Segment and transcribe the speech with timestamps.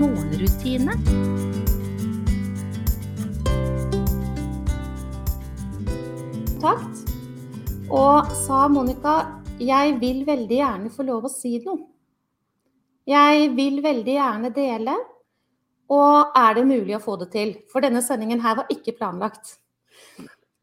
[0.00, 0.94] morgenrutine.
[6.60, 7.02] Takt.
[7.90, 9.16] Og sa Monica,
[9.62, 11.86] jeg vil veldig gjerne få lov å si noe.
[13.06, 14.96] Jeg vil veldig gjerne dele.
[15.94, 17.54] Og er det mulig å få det til?
[17.70, 19.60] For denne sendingen her var ikke planlagt.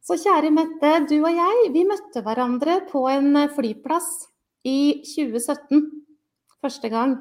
[0.03, 4.09] Så kjære Mette, du og jeg, vi møtte hverandre på en flyplass
[4.67, 5.85] i 2017.
[6.59, 7.15] Første gang.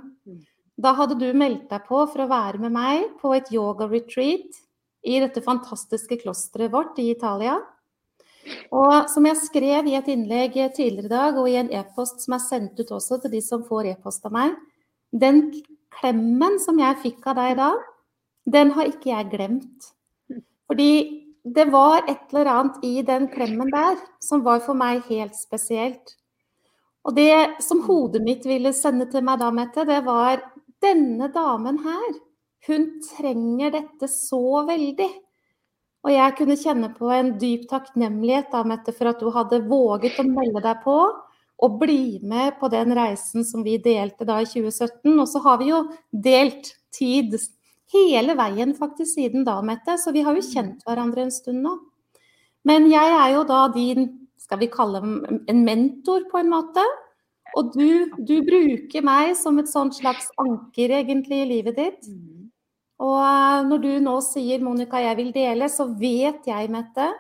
[0.81, 4.63] Da hadde du meldt deg på for å være med meg på et yoga-retreat
[5.03, 7.59] i dette fantastiske klosteret vårt i Italia.
[8.75, 12.37] Og som jeg skrev i et innlegg tidligere i dag, og i en e-post som
[12.37, 14.57] er sendt ut også til de som får e-post av meg,
[15.13, 15.51] den
[15.93, 17.73] klemmen som jeg fikk av deg da,
[18.53, 19.93] den har ikke jeg glemt.
[20.71, 20.93] Fordi
[21.43, 26.17] det var et eller annet i den klemmen der som var for meg helt spesielt.
[27.03, 30.39] Og det som hodet mitt ville sende til meg da, Mette, det var
[30.83, 32.15] denne damen her.
[32.67, 35.09] Hun trenger dette så veldig.
[36.03, 40.19] Og jeg kunne kjenne på en dyp takknemlighet da, Mette, for at du hadde våget
[40.19, 40.97] å melde deg på
[41.63, 45.13] og bli med på den reisen som vi delte da i 2017.
[45.15, 47.37] Og så har vi jo delt tid
[47.93, 51.77] hele veien faktisk siden da, Mette, så vi har jo kjent hverandre en stund nå.
[52.67, 56.83] Men jeg er jo da din, skal vi kalle en mentor på en måte.
[57.59, 62.09] Og du, du bruker meg som et sånt slags anker egentlig i livet ditt.
[63.03, 67.11] Og eh, når du nå sier 'Monica, jeg vil dele', så vet jeg, Mette,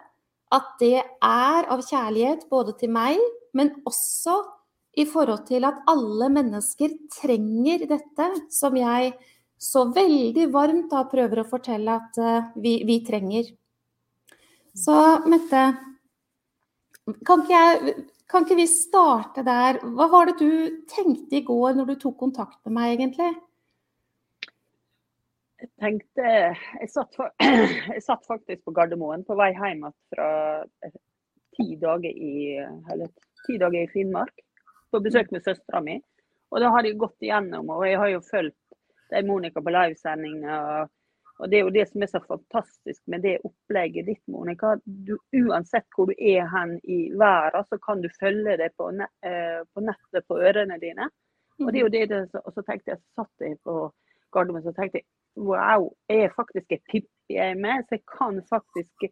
[0.52, 3.20] at det er av kjærlighet både til meg,
[3.56, 4.36] men også
[5.00, 9.14] i forhold til at alle mennesker trenger dette, som jeg
[9.62, 13.46] så veldig varmt da prøver å fortelle at uh, vi, vi, trenger.
[14.76, 14.96] Så
[15.30, 15.62] Mette,
[17.24, 17.94] kan ikke, jeg,
[18.32, 19.78] kan ikke vi starte der?
[19.96, 23.30] Hva var det du tenkte i går når du tok kontakt med meg, egentlig?
[25.62, 26.30] Jeg tenkte
[26.80, 27.18] Jeg satt,
[27.94, 30.30] jeg satt faktisk på Gardermoen på vei hjem fra
[30.82, 30.96] eh,
[31.58, 32.56] ti dager i,
[32.90, 33.12] eller,
[33.46, 34.40] ti dager i Finnmark
[34.92, 36.00] på besøk med søstera mi.
[36.52, 38.58] Og da har jeg gått igjennom, og jeg har jo fulgt
[39.12, 40.42] de Monica, på livesending.
[41.40, 44.74] Og det er jo det som er så fantastisk med det opplegget ditt, Monica.
[44.84, 48.90] Du, uansett hvor du er hen i verden, så kan du følge det på,
[49.26, 51.08] eh, på nettet på ørene dine.
[51.62, 53.76] Og det er jo det, det Og så tenkte jeg, satt jeg på
[54.32, 58.04] Gardermoen så tenkte jeg wow, jeg er faktisk et pippi jeg er med, så jeg
[58.10, 59.06] kan faktisk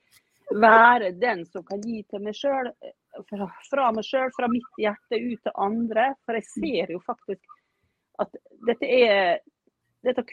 [0.51, 2.69] være den som kan gi til meg sjøl,
[3.31, 6.11] fra, fra, meg sjøl, fra mitt hjerte ut til andre.
[6.27, 7.57] For jeg ser jo faktisk
[8.21, 8.37] at
[8.69, 9.41] dette er
[10.07, 10.25] dette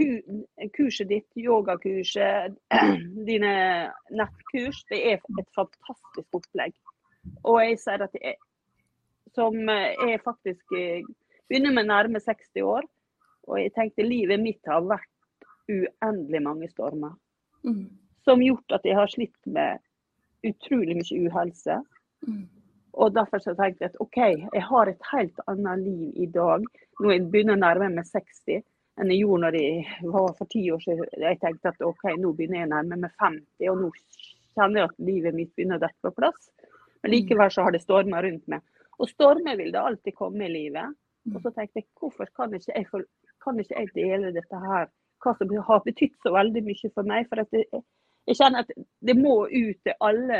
[0.76, 2.56] kurset ditt, yogakurset,
[3.30, 3.54] dine
[4.16, 6.76] nettkurs, det er et fantastisk opplegg.
[7.44, 8.38] Og jeg sier at jeg,
[9.36, 10.72] som er faktisk
[11.48, 12.88] begynner med nærme 60 år,
[13.48, 17.16] og jeg tenkte livet mitt har vært uendelig mange stormer.
[17.64, 17.88] Mm.
[18.28, 19.84] Som gjort at jeg har slitt med
[20.48, 21.80] utrolig mye uhelse.
[22.28, 22.46] Mm.
[22.98, 24.18] Og derfor så tenkte jeg at OK,
[24.56, 26.66] jeg har et helt annet liv i dag.
[27.00, 28.64] Nå jeg begynner å nærme meg 60
[28.98, 31.10] enn jeg gjorde når jeg var for ti år siden.
[31.22, 33.92] Jeg tenkte at OK, nå begynner jeg å nærme meg 50, og nå
[34.58, 36.50] kjenner jeg at livet mitt begynner å dette på plass.
[37.04, 38.64] Men likevel så har det storma rundt meg.
[38.98, 40.96] Og stormer vil det alltid komme i livet.
[41.34, 43.04] Og så tenkte jeg hvorfor kan ikke jeg,
[43.44, 44.88] kan ikke jeg dele dette her
[45.24, 47.28] hva som har betydd så veldig mye for meg.
[47.30, 47.66] For det,
[48.30, 48.72] jeg kjenner at
[49.10, 50.40] det må ut til alle,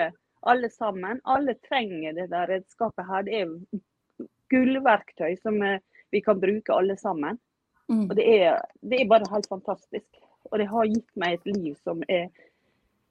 [0.50, 1.22] alle sammen.
[1.26, 3.26] Alle trenger det der redskapet her.
[3.28, 5.82] Det er gullverktøy som eh,
[6.14, 7.40] vi kan bruke alle sammen.
[7.88, 8.10] Mm.
[8.10, 10.08] Og det er, det er, bare helt fantastisk.
[10.52, 12.28] Og det har gitt meg et liv som er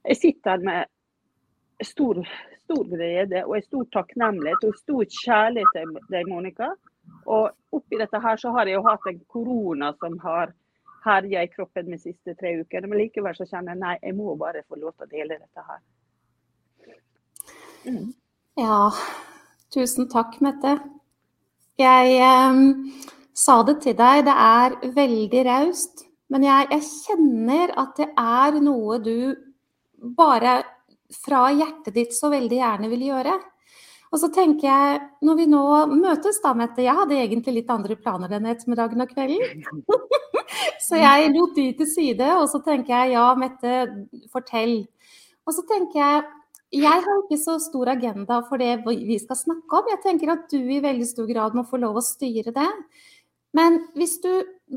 [0.06, 0.84] Jeg sitter med
[1.82, 2.20] stor,
[2.62, 6.68] stor glede og stor takknemlighet og stor kjærlighet til deg, Monica.
[7.26, 10.54] Og oppi dette her så har jeg jo hatt en korona som har
[11.06, 12.86] herja i kroppen de siste tre ukene.
[12.86, 15.66] Men likevel så kjenner jeg nei, jeg må bare få lov til å dele dette
[15.70, 15.82] her.
[17.86, 18.14] Mm.
[18.62, 18.80] Ja,
[19.74, 20.78] tusen takk, Mette.
[21.78, 22.62] Jeg eh,
[23.36, 26.06] sa det til deg, det er veldig raust.
[26.32, 29.36] Men jeg, jeg, kjenner at det er noe du
[30.16, 30.58] bare
[31.22, 33.36] fra hjertet ditt så veldig gjerne vil gjøre.
[34.14, 37.96] Og så tenker jeg, når vi nå møtes da, Mette Jeg hadde egentlig litt andre
[37.98, 39.64] planer denne ettermiddagen og kvelden.
[40.86, 43.72] Så jeg lot de til side, og så tenker jeg ja, Mette,
[44.30, 44.76] fortell.
[45.42, 46.20] Og så tenker jeg
[46.74, 49.90] jeg har ikke så stor agenda for det vi skal snakke om.
[49.92, 52.66] Jeg tenker at du i veldig stor grad må få lov å styre det.
[53.56, 54.30] Men hvis du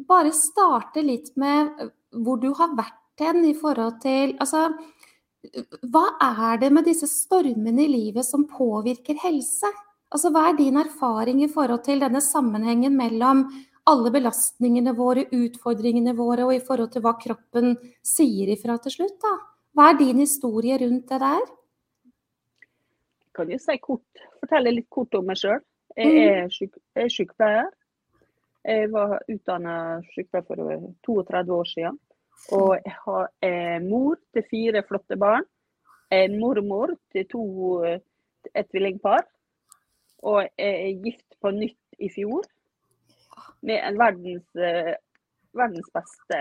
[0.07, 4.69] bare starter litt med hvor du har vært hen i forhold til Altså,
[5.91, 9.69] hva er det med disse stormene i livet som påvirker helse?
[10.09, 13.45] Altså, hva er din erfaring i forhold til denne sammenhengen mellom
[13.89, 19.17] alle belastningene våre, utfordringene våre, og i forhold til hva kroppen sier ifra til slutt?
[19.23, 19.33] da?
[19.77, 21.43] Hva er din historie rundt det der?
[23.23, 25.61] Jeg kan jo si kort, fortelle litt kort om meg sjøl.
[25.95, 26.17] Jeg mm.
[26.25, 27.69] er, syk, er sykepleier.
[28.69, 29.75] Jeg var utdanna
[30.12, 31.98] sykepleier for 32 år siden.
[32.56, 35.48] Og jeg har en mor til fire flotte barn.
[36.12, 37.44] Jeg er mormor til to,
[37.89, 39.25] et tvillingpar.
[40.30, 42.45] Og jeg er gift på nytt i fjor
[43.66, 44.95] med en verdens, eh,
[45.57, 46.39] verdens beste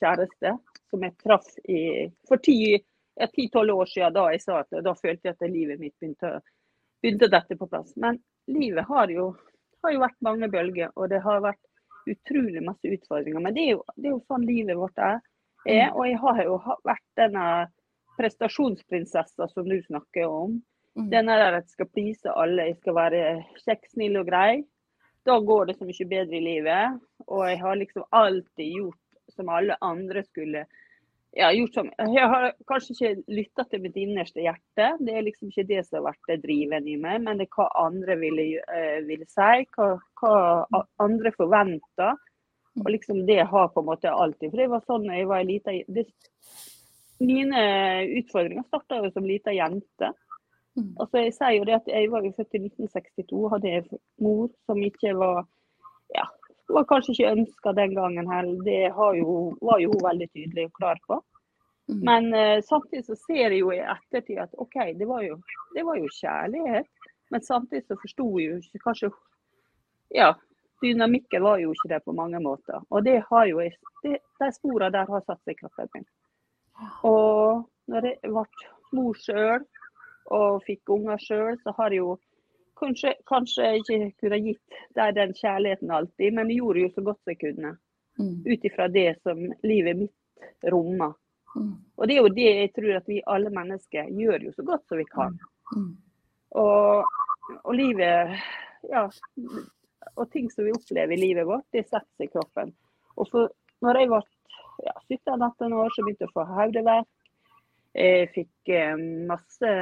[0.00, 0.54] kjæreste
[0.90, 4.14] som jeg traff i, for ti-tolv år siden.
[4.16, 6.38] Da jeg sa at da følte jeg at livet mitt begynte,
[7.02, 7.94] begynte dette på plass.
[7.96, 9.32] Men livet har jo,
[9.82, 11.62] har jo vært mange bølger, og det har vært
[12.10, 13.42] utrolig masse utfordringer.
[13.42, 15.20] Men det er jo, det er jo sånn livet vårt er.
[15.66, 15.88] er.
[15.88, 15.96] Mm.
[15.96, 16.58] Og jeg har jo
[16.88, 17.46] vært denne
[18.18, 20.58] prestasjonsprinsessa som du snakker om.
[20.98, 21.08] Mm.
[21.12, 23.22] Denne der at jeg skal please alle, jeg skal være
[23.62, 24.62] kjekk, snill og grei.
[25.26, 27.00] Da går det så mye bedre i livet.
[27.28, 28.98] Og jeg har liksom alltid gjort
[29.32, 30.66] som alle andre skulle
[31.32, 34.88] ja, gjort som Jeg har kanskje ikke lytta til mitt innerste hjerte.
[35.00, 37.56] Det er liksom ikke det som har vært det driven i meg, men det er
[37.56, 39.64] hva andre ville, uh, ville si.
[39.76, 42.20] Hva, hva, andre forventer.
[42.82, 44.50] Og liksom det har på en måte alltid.
[44.50, 45.74] For det var sånn jeg var lita
[47.22, 47.64] Mine
[48.18, 50.08] utfordringer starta jo som lita jente.
[50.76, 50.94] Mm.
[50.96, 54.48] Altså, jeg sier jo det at jeg var jo født i 1962, hadde jeg mor
[54.66, 55.44] som ikke var
[56.74, 58.62] var kanskje ikke ønska den gangen heller.
[58.66, 58.80] Det
[59.18, 61.18] jo, var jo hun veldig tydelig og klar på.
[61.90, 62.00] Mm.
[62.08, 65.40] Men uh, samtidig så ser jeg jo i ettertid at OK, det var jo,
[65.74, 67.10] det var jo kjærlighet.
[67.32, 69.12] Men samtidig så forsto jeg jo ikke kanskje
[70.12, 70.34] Ja,
[70.82, 72.82] dynamikken var jo ikke det på mange måter.
[72.90, 73.62] Og det har jo
[74.04, 76.04] det, de sporene der har satt seg i kroppen min.
[77.08, 78.44] Og når jeg ble
[78.92, 79.64] mor sjøl,
[80.30, 82.16] og fikk unger sjøl, så har jeg jo
[82.82, 87.32] kanskje, kanskje ikke kunne gitt deg den kjærligheten alltid, men jeg gjorde jo så godt
[87.32, 87.76] jeg kunne.
[88.20, 88.34] Mm.
[88.46, 91.14] Ut ifra det som livet mitt rommer.
[91.56, 91.74] Mm.
[91.96, 94.84] Og det er jo det jeg tror at vi alle mennesker gjør jo så godt
[94.88, 95.38] som vi kan.
[95.72, 95.84] Mm.
[95.84, 95.92] mm.
[96.60, 97.06] Og,
[97.62, 98.34] og, livet
[98.90, 99.06] ja,
[100.20, 102.74] og ting som vi opplever i livet vårt, det setter seg i kroppen.
[103.16, 103.52] Og for,
[103.84, 104.20] når jeg ble
[104.84, 107.08] ja, 17-18 år, så begynte jeg å få hodeverk.
[107.96, 109.72] Jeg fikk eh, masse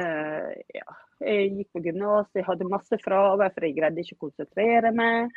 [0.75, 4.91] ja, Jeg gikk på gymnas, jeg hadde masse fravær for jeg greide ikke å konsentrere
[4.95, 5.29] meg.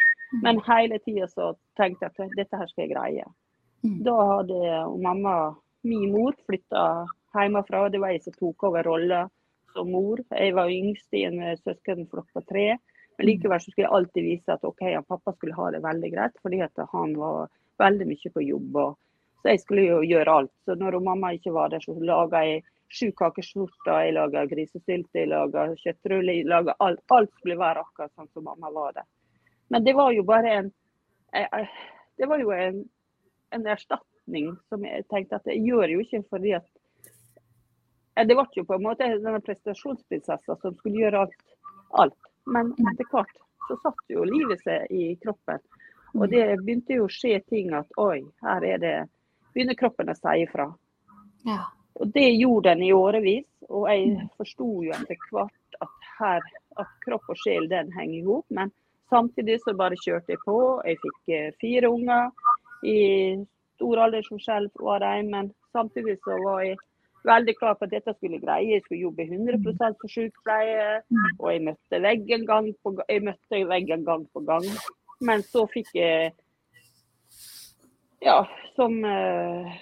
[0.42, 3.26] Men hele tida så tenkte jeg at dette her skal jeg greie.
[3.84, 3.98] Mm.
[4.06, 5.36] Da hadde mamma,
[5.84, 7.04] min mor, flytta
[7.36, 7.88] hjemmefra.
[7.92, 9.26] Det var jeg som tok over rolla
[9.74, 10.22] som mor.
[10.32, 12.66] Jeg var yngst i en søskenflokk på tre.
[13.18, 16.40] Men likevel så skulle jeg alltid vise at OK, pappa skulle ha det veldig greit,
[16.42, 18.78] fordi at han var veldig mye på jobb.
[18.82, 18.96] og
[19.44, 20.52] så jeg skulle jo gjøre alt.
[20.64, 25.28] Så når mamma ikke var der, så laga jeg sju kakeskjorter, jeg laga grisesylte, jeg
[25.28, 27.02] laga kjøttruller, Jeg laga alt.
[27.12, 29.04] Alt skulle være akkurat sånn som mamma var der.
[29.68, 30.72] Men det var jo bare en
[32.16, 32.84] Det var jo en,
[33.50, 36.68] en erstatning som jeg tenkte at jeg gjør jo ikke fordi at
[38.16, 41.42] Det ble jo på en måte denne prestasjonsprinsessa som skulle gjøre alt.
[41.90, 42.20] alt.
[42.46, 43.36] Men etter hvert
[43.68, 45.60] så satt jo livet seg i kroppen.
[46.14, 48.96] Og det begynte jo å skje ting at oi, her er det
[49.54, 50.68] begynner kroppen å si ifra.
[51.48, 51.64] Ja.
[52.00, 53.46] Og Det gjorde den i årevis.
[53.70, 54.30] Og jeg mm.
[54.38, 56.48] forsto jo etter hvert at, her,
[56.80, 58.46] at kropp og sjel den henger i hop.
[58.50, 58.72] Men
[59.12, 60.58] samtidig så bare kjørte jeg på.
[60.84, 62.32] Jeg fikk eh, fire unger.
[62.84, 62.98] I
[63.78, 66.76] stor aldersforskjell var de, men samtidig så var jeg
[67.24, 68.74] veldig klar på at dette skulle greie.
[68.74, 71.00] Jeg skulle jobbe 100 for sykepleie.
[71.08, 71.26] Mm.
[71.38, 73.32] Og jeg møtte veggen gang på gang.
[73.70, 74.68] Veggen gang på gang.
[75.24, 76.34] Men så fikk jeg
[78.24, 78.38] ja,
[78.76, 79.74] som eh,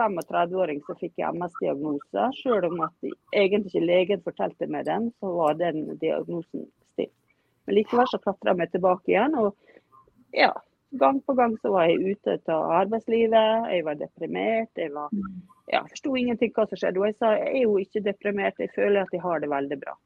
[0.00, 2.26] 35-åring så fikk jeg MS-diagnose.
[2.40, 7.14] Selv om at egentlig ikke legen fortalte meg den, så var den diagnosen stilt.
[7.66, 9.36] Men likevel så klatra jeg meg tilbake igjen.
[9.38, 9.54] Og
[10.36, 10.50] ja,
[11.00, 13.70] gang på gang så var jeg ute av arbeidslivet.
[13.74, 14.72] Jeg var deprimert.
[14.78, 15.12] Jeg var,
[15.70, 17.02] ja, forsto ingenting hva som skjedde.
[17.02, 19.80] Og jeg sa jeg er jo ikke deprimert, jeg føler at jeg har det veldig
[19.84, 19.98] bra.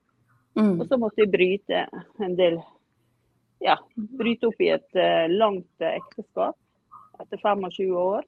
[0.58, 0.76] Mm.
[0.78, 1.86] Og så måtte jeg bryte
[2.22, 2.60] en del
[3.64, 6.58] ja, bryte opp i et uh, langt ekteskap
[7.20, 8.26] etter 25 år.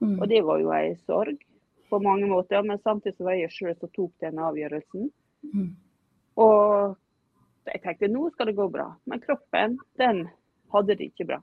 [0.00, 0.18] Mm.
[0.20, 1.40] Og det var jo ei sorg
[1.90, 2.62] på mange måter.
[2.62, 5.10] Men samtidig var jeg sjøl som tok den avgjørelsen.
[5.54, 5.70] Mm.
[6.42, 6.96] Og
[7.66, 8.90] jeg tenkte nå skal det gå bra.
[9.08, 10.26] Men kroppen, den
[10.74, 11.40] hadde det ikke bra.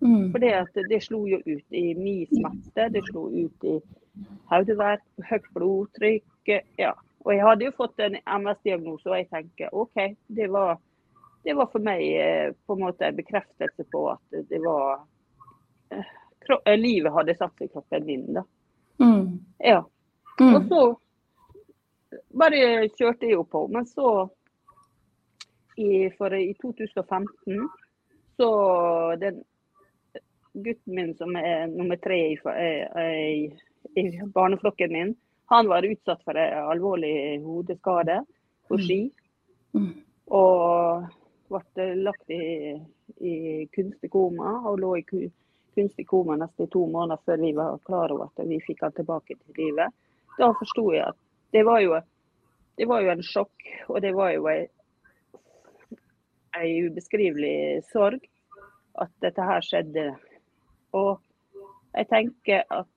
[0.00, 0.30] Mm.
[0.32, 0.52] For det,
[0.90, 3.78] det slo jo ut i min smerte, det slo ut i
[4.50, 6.54] hodeverk, høyt blodtrykk.
[6.78, 6.92] Ja.
[7.22, 10.80] Og jeg hadde jo fått en MS-diagnose, og jeg tenker OK, det var,
[11.46, 15.04] det var for meg eh, på en måte en bekreftelse på at det var
[15.94, 16.10] eh,
[16.76, 18.42] Livet hadde satt seg i kroppen min, da.
[19.02, 19.38] Mm.
[19.58, 19.78] Ja.
[20.40, 20.68] Og Mm.
[20.68, 20.96] så
[22.32, 23.66] bare kjørte jeg jo på.
[23.68, 24.28] Men så,
[25.76, 27.68] i, for i 2015,
[28.36, 28.48] så
[29.20, 29.42] den
[30.52, 33.52] gutten min som er nummer tre i, eh, i,
[33.96, 35.14] i barneflokken min,
[35.52, 38.22] han var utsatt for en alvorlig hodeskade
[38.68, 39.00] på ski.
[39.76, 39.92] Mm.
[40.32, 41.06] Og
[41.52, 42.72] ble lagt i,
[43.20, 43.34] i
[43.74, 45.04] kunstig koma, og lå i
[45.74, 48.92] ku- kunstig koma nesten to måneder før vi var klar over at vi fikk han
[48.92, 49.92] tilbake til livet.
[50.38, 51.16] Da forsto jeg at
[51.52, 52.00] det var jo,
[52.78, 54.68] det var jo en sjokk, og det var jo ei,
[56.56, 58.20] ei ubeskrivelig sorg
[59.00, 60.16] at dette her skjedde.
[60.92, 61.20] Og
[61.94, 62.88] jeg tenker at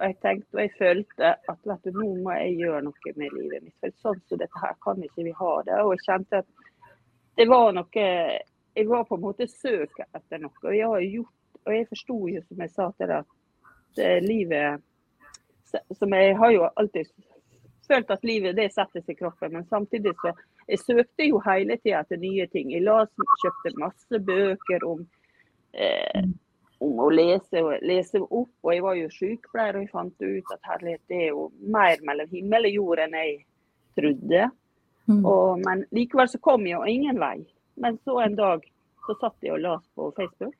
[0.00, 3.62] jeg tenkte og jeg følte at vet du, nå må jeg gjøre noe med livet
[3.66, 3.74] mitt.
[3.82, 5.76] For sånn som dette her kan ikke vi ha det.
[5.84, 6.70] Og jeg kjente at
[7.36, 8.06] det var noe
[8.78, 10.54] Jeg var på en måte søket etter noe.
[10.62, 13.34] Og jeg har gjort og jeg forsto jo, som jeg sa til deg,
[13.90, 14.86] at eh, livet
[15.94, 17.12] Som jeg har jo alltid
[17.86, 20.32] følt at livet det settes i kroppen, men samtidig så
[20.66, 22.72] Jeg søkte jo hele tida etter nye ting.
[22.72, 23.10] Jeg las,
[23.42, 25.00] kjøpte masse bøker om
[25.74, 26.26] eh,
[26.80, 28.52] om å lese, lese opp.
[28.64, 32.02] Og jeg var jo sykepleier og jeg fant ut at herlighet, det er jo mer
[32.08, 33.34] mellom himmel og jord enn jeg
[33.98, 34.44] trodde.
[35.10, 35.22] Mm.
[35.24, 37.36] Og, men likevel så kom jeg jo ingen vei.
[37.80, 38.64] Men så en dag
[39.06, 40.56] så satt jeg og leste på Facebook,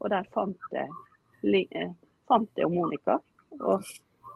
[0.00, 0.90] og der fant jeg,
[1.70, 1.94] eh,
[2.28, 3.18] fant jeg Monica.
[3.60, 3.82] Og,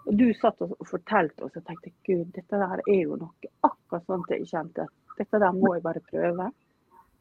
[0.06, 4.26] og du satt og fortalte og tenkte gud, dette der er jo noe akkurat sånn
[4.30, 4.88] jeg kjente.
[5.18, 6.50] Dette der må jeg bare prøve.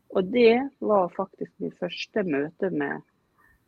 [0.09, 3.01] Og det var faktisk mitt første møte med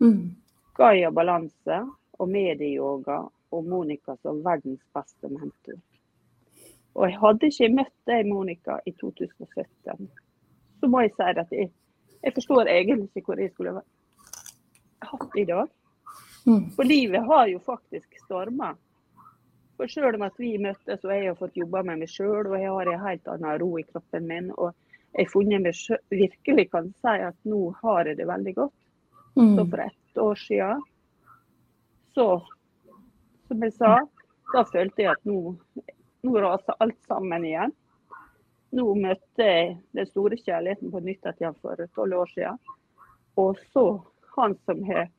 [0.01, 0.35] Mm.
[0.73, 1.75] Gaia Balanse
[2.17, 3.19] og medieyoga
[3.51, 5.77] og Monica som verdens beste mentor.
[6.95, 10.09] Og jeg hadde ikke møtt deg, Monica, i 2017.
[10.79, 11.69] Så må jeg si at jeg,
[12.23, 13.75] jeg forstår egentlig ikke hvor jeg skulle
[15.01, 15.70] hatt i dag.
[16.46, 16.70] Mm.
[16.75, 18.74] For livet har jo faktisk storma.
[19.77, 22.58] For selv om at vi møttes og jeg har fått jobba med meg sjøl, og
[22.60, 24.74] jeg har en helt annen ro i kroppen min, og
[25.15, 28.77] jeg har funnet meg selv, virkelig kan si at nå har jeg det veldig godt.
[29.34, 29.70] Så Mm.
[29.70, 30.81] for ett år siden,
[32.13, 32.41] så
[33.48, 34.00] som jeg sa,
[34.53, 35.55] da følte jeg at nå,
[36.24, 37.72] nå raser alt sammen igjen.
[38.72, 42.60] Nå møtte jeg den store kjærligheten på nytt igjen for tolv år siden.
[43.38, 43.86] Og så
[44.35, 45.09] han som har,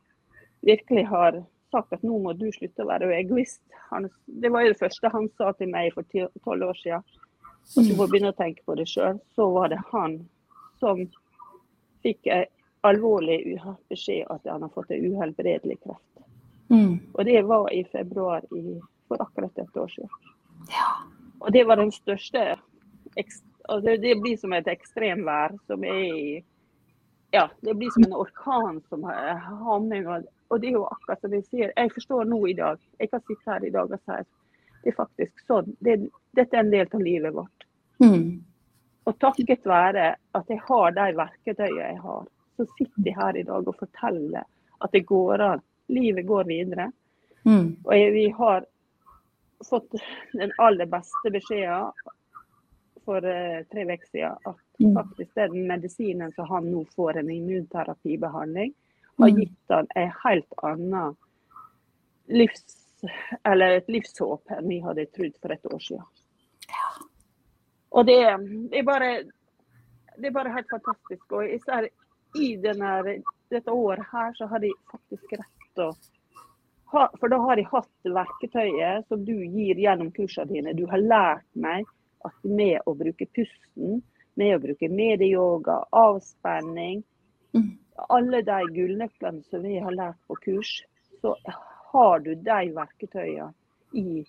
[0.60, 1.42] virkelig har
[1.72, 3.62] sagt at nå må du slutte å være egoist.
[3.90, 6.06] Han, det var jo det første han sa til meg for
[6.44, 7.04] tolv år siden.
[7.62, 9.20] At du må begynne å tenke på det sjøl.
[9.36, 10.18] Så var det han
[10.82, 11.04] som
[12.02, 12.48] fikk en
[12.82, 13.38] alvorlig
[13.92, 16.26] beskjed at han har fått en uhelbredelig kreft.
[16.72, 16.98] Mm.
[17.14, 20.32] Og det var i februar i, for akkurat et år siden.
[20.72, 20.90] Ja.
[21.42, 22.56] Og det var den største
[23.68, 26.24] og det, det blir som et ekstremvær som er i
[27.32, 31.20] Ja, det blir som en orkan som har- havner og, og det er jo akkurat
[31.20, 31.72] som jeg sier.
[31.76, 32.78] Jeg forstår nå i dag.
[33.00, 34.18] Jeg kan sitte her i dag og si
[34.82, 35.70] det er faktisk sånn.
[35.80, 35.94] Det,
[36.36, 37.64] dette er en del av livet vårt.
[38.02, 38.42] Mm.
[39.06, 43.46] Og takket være at jeg har de verktøyene jeg har, så sitter jeg her i
[43.48, 44.44] dag og forteller
[44.82, 45.62] at det går an.
[45.88, 46.90] Livet går videre.
[47.46, 47.76] Mm.
[47.84, 48.66] Og jeg, vi har
[49.68, 49.94] fått
[50.34, 51.92] den aller beste beskjeden
[53.04, 54.36] for eh, tre uker siden.
[54.46, 54.94] At Mm.
[54.96, 58.72] faktisk den medisinen som han nå får, en immunterapibehandling,
[59.18, 59.36] har Mm.
[59.40, 61.16] gitt han en helt annen
[62.28, 62.78] livs...
[63.44, 66.04] Eller et livshåp enn vi hadde trodd for et år siden.
[67.90, 68.18] Og det,
[68.70, 69.08] det, er bare,
[70.18, 71.32] det er bare helt fantastisk.
[71.32, 71.88] Og især
[72.38, 75.92] i denne, dette året her, så har de faktisk rett å
[76.92, 80.74] For da har de hatt verktøyet som du gir gjennom kursene dine.
[80.76, 81.86] Du har lært meg
[82.24, 84.02] at med å bruke pusten,
[84.34, 87.02] med å bruke medieyoga, avspenning,
[87.52, 87.78] Mm.
[88.08, 90.84] alle de gullnøklene som vi har lært på kurs,
[91.20, 91.36] så
[91.92, 93.52] har du de verktøyene
[93.92, 94.22] i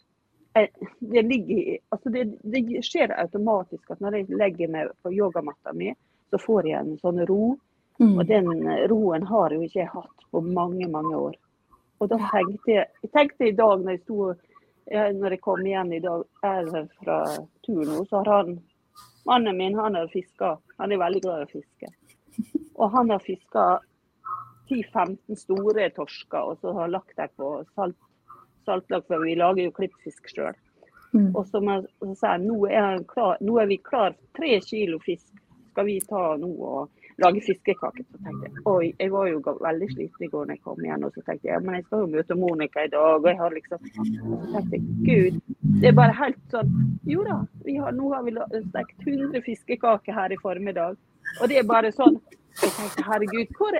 [0.56, 0.68] eh,
[1.00, 5.94] det, ligger, altså det, det skjer automatisk at når jeg legger meg på yogamatta mi,
[6.30, 7.56] så får jeg en sånn ro.
[8.02, 8.18] Mm.
[8.18, 8.50] Og den
[8.92, 11.36] roen har jo ikke jeg hatt på mange, mange år.
[12.02, 14.34] Og da tenkte jeg, jeg tenkte i dag når jeg sto
[14.92, 16.24] eh, når jeg kom igjen i dag
[17.04, 17.18] fra
[17.66, 18.60] tur nå, så har han
[19.26, 20.58] Mannen min han har fiska.
[20.78, 21.88] Han er veldig glad i å fiske.
[22.76, 23.80] Og han har fiska
[24.70, 27.96] 10-15 store torsker, og så har lagt dem på salt,
[28.66, 30.56] saltlag, for vi lager jo klippfisk sjøl.
[31.14, 31.30] Mm.
[31.36, 34.16] Og så, må- så sa jeg nå er, han klar, nå er vi klar.
[34.36, 35.30] Tre kilo fisk
[35.72, 36.52] skal vi ta nå.
[36.60, 38.06] Og lage fiskekaker.
[38.12, 41.06] Så tenkte jeg oi, jeg var jo veldig sliten i går når jeg kom igjen.
[41.08, 43.18] Og så tenkte jeg ja, men jeg skal jo møte Monica i dag.
[43.20, 45.42] Og jeg har liksom Og så tenkte jeg gud,
[45.82, 46.74] det er bare helt sånn
[47.10, 48.36] Jo da, har, nå har vi
[48.70, 50.98] stekt 100 fiskekaker her i formiddag.
[51.42, 52.20] Og det er bare sånn
[52.62, 53.80] Jeg tenkte herregud, hvor,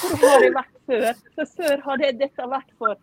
[0.00, 1.10] hvor har jeg vært før?
[1.36, 2.96] For før hadde dette vært for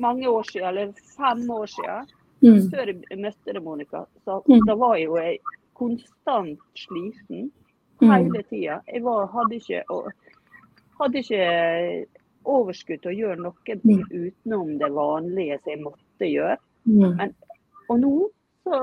[0.00, 2.14] mange år siden, eller fem år siden.
[2.44, 2.56] Mm.
[2.72, 4.64] Før jeg møtte deg, Monica, så mm.
[4.68, 5.38] da var jo jeg
[5.78, 7.50] konstant sliten.
[8.02, 8.80] Hele tida.
[8.90, 9.82] Jeg var, hadde, ikke,
[11.00, 11.48] hadde, ikke,
[12.44, 14.06] overskudd til å gjøre noe mm.
[14.12, 16.56] utenom det vanlige som jeg måtte gjøre.
[16.84, 17.14] Mm.
[17.20, 17.36] Men,
[17.88, 18.14] og nå
[18.64, 18.76] så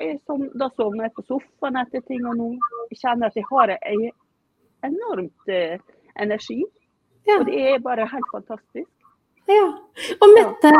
[0.00, 2.50] jeg som, da sovner jeg på sofaen etter ting, og nå
[2.92, 4.02] kjenner jeg at jeg har en
[4.88, 5.78] enormt eh,
[6.20, 6.60] energi.
[7.28, 7.38] Ja.
[7.38, 8.90] Og det er bare helt fantastisk.
[9.50, 9.64] Ja.
[10.22, 10.70] Og Mette,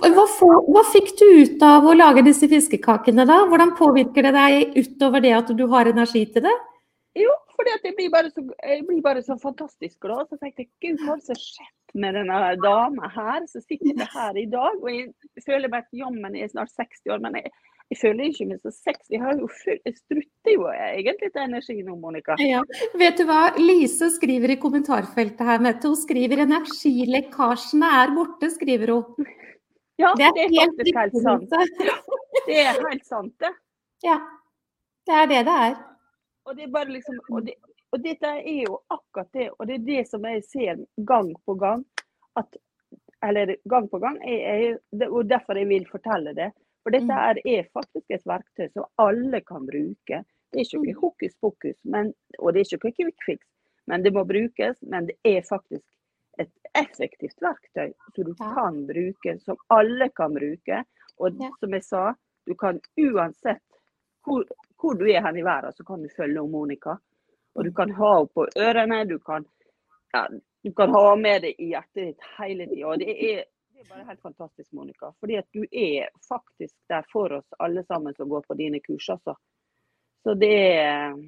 [0.00, 3.42] hva, får, hva, fikk du ut av å lage disse fiskekakene da?
[3.50, 6.54] Hvordan påvirker det deg utover det at du har energi til det?
[7.16, 10.26] Jo, fordi jeg blir, bare så, jeg blir bare så fantastisk glad.
[10.28, 14.36] Så tenkte jeg gud, hva har som skjedd med denne dama her som sitter her
[14.36, 14.76] i dag?
[14.82, 17.54] Og jeg føler meg jammen jeg er snart 60 år, men jeg,
[17.92, 19.14] jeg føler ikke meg så sexy.
[19.14, 22.36] Jeg, har jo full, jeg strutter jo egentlig til energi nå, Monica.
[22.42, 22.60] Ja.
[23.00, 25.88] Vet du hva Lise skriver i kommentarfeltet her, Mette?
[25.88, 29.34] Hun skriver 'energilekkasjene er borte', skriver hun.
[29.96, 31.52] Ja, det er, det er faktisk helt sant.
[32.46, 33.54] Det er helt sant, det.
[34.04, 34.20] Ja.
[35.06, 35.76] Det er det det er.
[36.46, 37.56] Og det er bare liksom, og, det,
[37.90, 41.56] og dette er jo akkurat det, og det er det som jeg ser gang på
[41.58, 41.82] gang.
[42.38, 42.58] At,
[43.26, 46.52] eller gang på gang, jeg, jeg, og derfor jeg vil fortelle det.
[46.86, 47.18] For dette mm.
[47.18, 50.22] er, er faktisk et verktøy som alle kan bruke.
[50.54, 51.00] Det er ikke mm.
[51.00, 53.42] hokus pokus, men, og det er ikke quick fix.
[53.86, 54.78] Men det må brukes.
[54.82, 55.84] Men det er faktisk
[56.38, 60.82] et effektivt verktøy som du kan bruke, som alle kan bruke.
[61.18, 62.04] Og som jeg sa,
[62.46, 63.62] du kan uansett
[64.26, 64.42] hvor,
[64.86, 66.96] hvor du er hen i verden, så kan du følge om Monica.
[67.56, 69.44] Og du kan ha henne på ørene, du kan,
[70.14, 70.26] ja,
[70.62, 72.96] du kan ha med deg i hjertet ditt hele tida.
[73.00, 73.44] Det
[73.76, 75.10] det er bare helt fantastisk, Monica.
[75.20, 79.08] Fordi at du er faktisk der for oss alle sammen som går på dine kurs.
[79.12, 79.34] Altså.
[80.24, 81.18] Så det er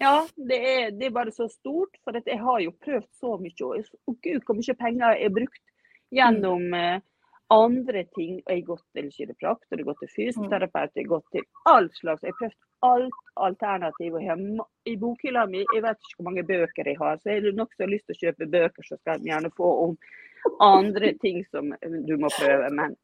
[0.00, 1.98] Ja, det er, det er, bare så stort.
[2.04, 3.82] For jeg har jo prøvd så mye.
[4.06, 5.62] Og gud, hvor mye penger jeg har brukt
[6.10, 7.02] gjennom eh,
[7.50, 8.40] andre ting.
[8.46, 11.88] Jeg har gått til kiropraktor, jeg har gått til fysioterapeut, jeg har gått til all
[11.98, 12.22] slags.
[12.22, 12.58] Jeg har prøvd
[12.90, 14.14] alt alternativ.
[14.14, 17.42] og jeg, I bokhylla mi, jeg vet ikke hvor mange bøker jeg har, så jeg
[17.42, 19.96] har nokså lyst til å kjøpe bøker, så skal jeg gjerne få om
[20.64, 21.74] andre ting som
[22.06, 22.70] du må prøve.
[22.70, 22.96] Men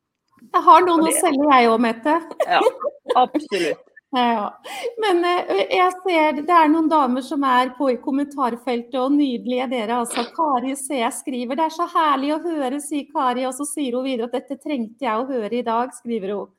[0.52, 2.16] Jeg har noen å selge, jeg òg, Mette.
[2.46, 2.62] Ja,
[3.16, 3.95] absolutt.
[4.16, 4.44] Ja,
[5.02, 9.66] Men eh, jeg ser det er noen damer som er på i kommentarfeltet, og nydelige
[9.72, 10.00] dere.
[10.00, 10.24] altså.
[10.36, 11.02] Kari C.
[11.12, 13.44] skriver det er så herlig å høre, sier Kari.
[13.48, 16.54] Og så sier hun videre at dette trengte jeg å høre i dag, skriver hun.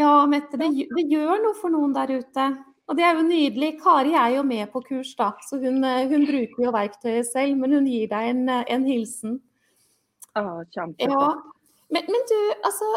[0.00, 2.48] Ja, Mette, det, det gjør noe for noen der ute.
[2.88, 3.74] Og det er jo nydelig.
[3.82, 7.60] Kari er jo med på kurs, da, så hun, eh, hun bruker jo verktøyet selv.
[7.60, 9.40] Men hun gir deg en, eh, en hilsen.
[10.34, 10.64] Ah.
[10.74, 10.86] Ja.
[11.92, 12.88] Men, men, du, altså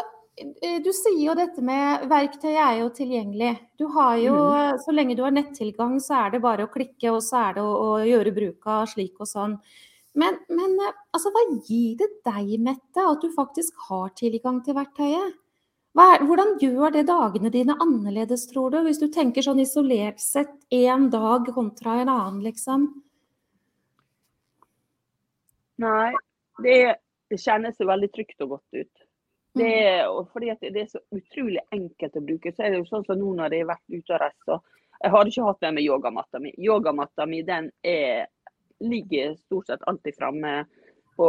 [0.84, 3.52] du sier jo dette med verktøyet er jo tilgjengelig.
[3.78, 4.78] Du har jo, mm.
[4.84, 7.64] Så lenge du har nettilgang, så er det bare å klikke, og så er det
[7.64, 9.56] å, å gjøre bruk av slik og sånn.
[10.18, 14.78] Men, men eh, altså, hva gir det deg, Mette, at du faktisk har tilgang til
[14.78, 15.36] verktøyet?
[15.98, 18.78] Er, hvordan gjør det dagene dine annerledes, tror du?
[18.86, 22.86] Hvis du tenker sånn isolert sett én dag kontra en annen, liksom?
[25.82, 26.12] Nei,
[26.62, 26.78] det
[27.28, 28.97] det kjennes jo veldig trygt og godt ut.
[29.58, 30.26] Det mm.
[30.32, 32.52] fordi det er så utrolig enkelt å bruke.
[32.54, 34.42] så er det jo sånn som nå når jeg har vært ute og reist.
[34.46, 34.58] Så
[34.98, 36.52] jeg hadde ikke hatt med meg yogamatta mi.
[36.58, 38.26] Yogamatta mi den er,
[38.82, 40.52] ligger stort sett alltid framme
[41.18, 41.28] på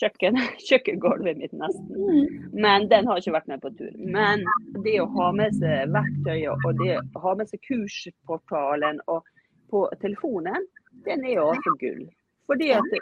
[0.00, 0.38] kjøkken,
[0.68, 1.90] kjøkkengulvet mitt nesten.
[1.92, 2.48] Mm.
[2.64, 3.92] Men den har ikke vært med på tur.
[3.96, 4.44] Men
[4.84, 9.28] det å ha med seg verktøyet og det å ha med seg kursportalen og
[9.72, 10.66] på telefonen,
[11.06, 12.02] den er jo også gull.
[12.48, 12.96] Fordi at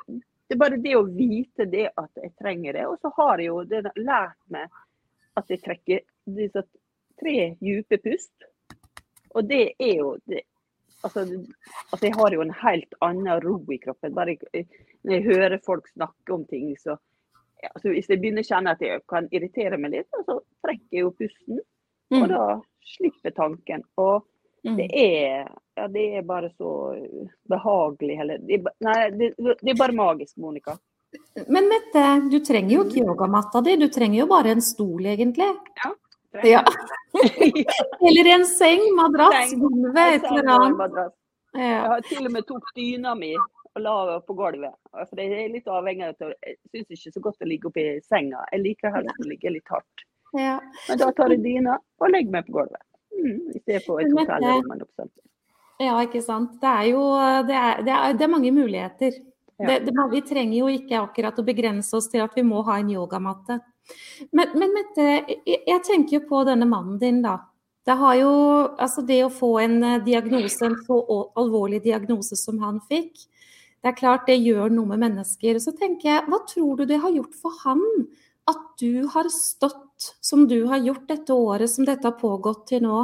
[0.50, 2.86] det er bare det å vite det at jeg trenger det.
[2.90, 4.80] Og så har jeg jo det lært meg
[5.38, 6.64] at jeg trekker disse
[7.22, 8.48] tre dype pust.
[9.38, 10.42] Og det er jo det,
[11.06, 14.16] altså, altså, jeg har jo en helt annen ro i kroppen.
[14.16, 16.98] Bare når jeg hører folk snakke om ting, så
[17.70, 21.06] altså, Hvis jeg begynner å kjenne at jeg kan irritere meg litt, så trekker jeg
[21.06, 21.62] jo pusten.
[22.10, 22.30] Og mm.
[22.34, 22.44] da
[22.96, 23.86] slipper tanken.
[24.02, 24.26] Og
[24.64, 24.76] Mm.
[24.76, 26.70] Det, er, ja, det er bare så
[27.48, 28.18] behagelig.
[28.20, 30.76] Eller, det, nei, det, det, er bare magisk, Monica.
[31.48, 35.48] Men Mette, du trenger jo ikke yogamatta di, du trenger jo bare en stol, egentlig.
[35.82, 35.94] Ja.
[36.46, 36.64] ja.
[38.10, 41.00] eller en seng, madrass, gulvet, et eller annet.
[41.56, 41.64] Ja.
[41.64, 44.76] Jeg har til og med tok dyna mi og la på gulvet.
[44.92, 47.86] For det er litt avhengig av at Jeg syns ikke så godt å ligge oppi
[48.06, 48.44] senga.
[48.52, 50.06] Jeg liker helst å ligge litt hardt.
[50.36, 52.82] Men da tar jeg dyna og legger meg på gulvet.
[53.20, 55.10] Mm, I stedet for et hotellrom.
[55.80, 56.58] Ja, ikke sant.
[56.60, 57.02] Det er jo
[57.48, 59.20] det er, det er, det er mange muligheter.
[59.60, 59.76] Ja.
[60.08, 63.58] vi trenger jo ikke akkurat å begrense oss til at vi må ha en yogamatte.
[64.32, 67.36] Men, men Mette, jeg, jeg tenker jo på denne mannen din, da.
[67.84, 68.30] Det, jo,
[68.78, 70.98] altså det å få en eh, diagnose, en så
[71.40, 73.24] alvorlig diagnose som han fikk,
[73.80, 75.58] det er klart det gjør noe med mennesker.
[75.62, 77.80] Så tenker jeg, hva tror du det har gjort for han
[78.50, 82.84] at du har stått som du har gjort dette året som dette har pågått til
[82.84, 83.00] nå?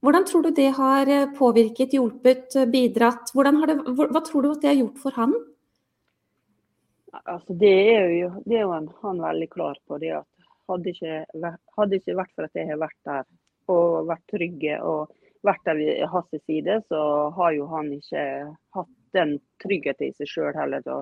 [0.00, 3.32] Hvordan tror du det har eh, påvirket, hjulpet, bidratt?
[3.34, 5.34] Det, hva tror du at det har gjort for han?
[7.24, 9.98] Altså, det er jo, det er jo han, han, veldig klar på.
[9.98, 10.26] det at
[10.70, 11.24] Hadde ikke,
[11.74, 13.24] hadde ikke vært for at jeg har vært der
[13.74, 15.10] og vært trygge og
[15.42, 17.00] vært der ved hans side, så
[17.34, 18.22] har jo han ikke
[18.76, 19.32] hatt den
[19.64, 20.84] tryggheten i seg sjøl heller.
[20.86, 21.00] Så,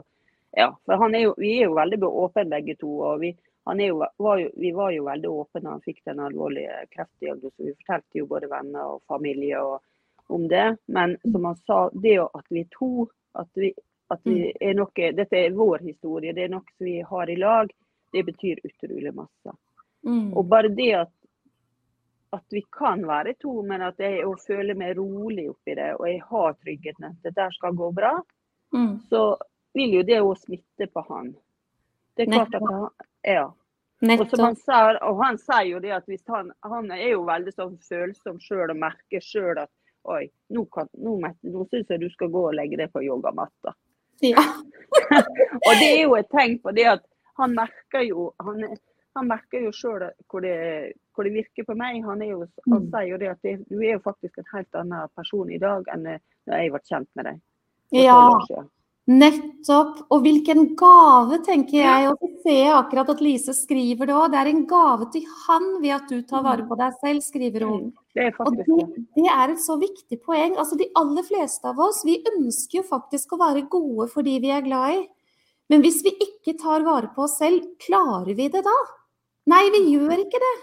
[0.56, 2.94] ja, for er jo, vi er jo veldig åpne begge to.
[3.10, 3.34] og vi,
[3.76, 7.66] jo, var jo, vi var jo veldig åpne da han fikk den alvorlige kreftdiagnosen.
[7.66, 9.82] Vi fortalte jo både venner og familie og,
[10.32, 10.76] om det.
[10.86, 13.72] Men som han sa, det at vi er to, at, vi,
[14.08, 14.56] at vi mm.
[14.70, 17.72] er noe, dette er vår historie, det er noe som vi har i lag,
[18.12, 19.56] det betyr utrolig masse.
[20.06, 20.32] Mm.
[20.32, 21.14] Og bare det at
[22.30, 26.08] at vi kan være to, men at jeg føler føle meg rolig oppi det, og
[26.08, 28.14] jeg har tryggheten at dette skal gå bra,
[28.74, 28.98] mm.
[29.08, 29.22] så
[29.76, 31.32] vil jo det òg smitte på han.
[32.16, 32.88] Det er klart at han,
[33.26, 33.48] ja.
[33.98, 37.54] Og, han sa, og han sier jo det at hvis han, han er jo veldig
[37.56, 39.72] sånn følsom sjøl og merker sjøl at
[40.08, 43.74] oi, nå, kan, nå, nå syns jeg du skal gå og legge deg på yogamatta.
[44.22, 44.44] Ja.
[45.66, 47.04] og det er jo et tegn på det at
[47.38, 48.62] han merker jo han,
[49.18, 52.00] han merker jo sjøl hvor, hvor, det virker på meg.
[52.06, 52.88] Han, jo, han mm.
[52.94, 55.90] sier jo det at det, du er jo faktisk en helt annen person i dag
[55.94, 57.46] enn da jeg ble kjent med deg.
[57.98, 58.20] Ja,
[59.08, 60.04] nettopp.
[60.12, 62.08] Og hvilken gave, tenker jeg.
[62.10, 64.30] Og så ser jeg akkurat at Lise skriver det òg.
[64.32, 67.66] Det er en gave til han ved at du tar vare på deg selv, skriver
[67.68, 67.90] hun.
[68.18, 68.66] Det og det,
[69.16, 70.56] det, er et så viktig poeng.
[70.56, 74.38] Altså De aller fleste av oss vi ønsker jo faktisk å være gode for de
[74.42, 75.02] vi er glad i.
[75.68, 78.78] Men hvis vi ikke tar vare på oss selv, klarer vi det da?
[79.48, 80.56] Nei, vi gjør ikke det.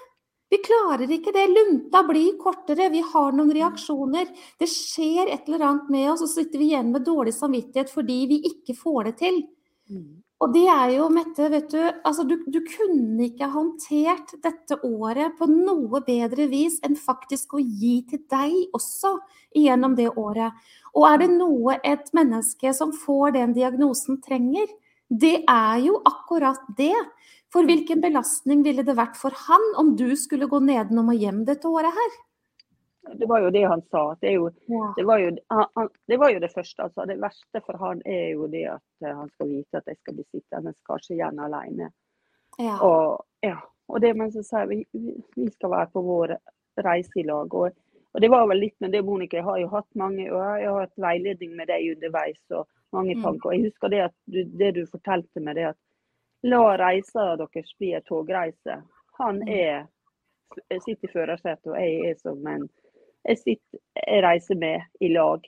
[0.50, 1.48] Vi klarer ikke det.
[1.50, 4.30] Lunta blir kortere, vi har noen reaksjoner.
[4.60, 7.92] Det skjer et eller annet med oss, og så sitter vi igjen med dårlig samvittighet
[7.94, 9.42] fordi vi ikke får det til.
[9.90, 10.22] Mm.
[10.44, 15.38] Og det er jo, Mette, vet du, altså du, du kunne ikke håndtert dette året
[15.40, 19.16] på noe bedre vis enn faktisk å gi til deg også
[19.56, 20.52] gjennom det året.
[20.94, 24.68] Og er det noe et menneske som får den diagnosen trenger,
[25.08, 26.96] det er jo akkurat det.
[27.56, 31.46] For hvilken belastning ville det vært for han om du skulle gå nedenom og hjem
[31.48, 32.16] dette året her?
[33.16, 34.02] Det var jo det han sa.
[34.20, 34.90] Det, jo, ja.
[34.98, 36.84] det, var, jo, han, det var, jo, det første.
[36.84, 37.06] Altså.
[37.08, 40.18] Det verste for han er jo det at eh, han skal vite at jeg skal
[40.18, 41.90] bli sittende kanskje igjen alene.
[42.60, 42.76] Ja.
[42.84, 43.56] Og, ja.
[43.88, 46.36] og det men så sier vi, vi skal være på vår
[46.84, 47.56] reise i lag.
[47.56, 47.72] Og,
[48.12, 49.40] og, det var vel litt med det, Monica.
[49.40, 53.16] Jeg har jo hatt mange og jeg har hatt veiledning med deg underveis og mange
[53.16, 53.24] mm.
[53.24, 53.52] tanker.
[53.52, 55.80] Og jeg husker det at du, det du fortalte meg, det at
[56.46, 58.80] La reisa deres bli en togreise.
[59.20, 59.50] Han mm.
[59.50, 59.86] er,
[60.84, 62.68] sitter i førersetet, og jeg er som en
[63.26, 65.48] Jeg, sitter, jeg reiser med i lag.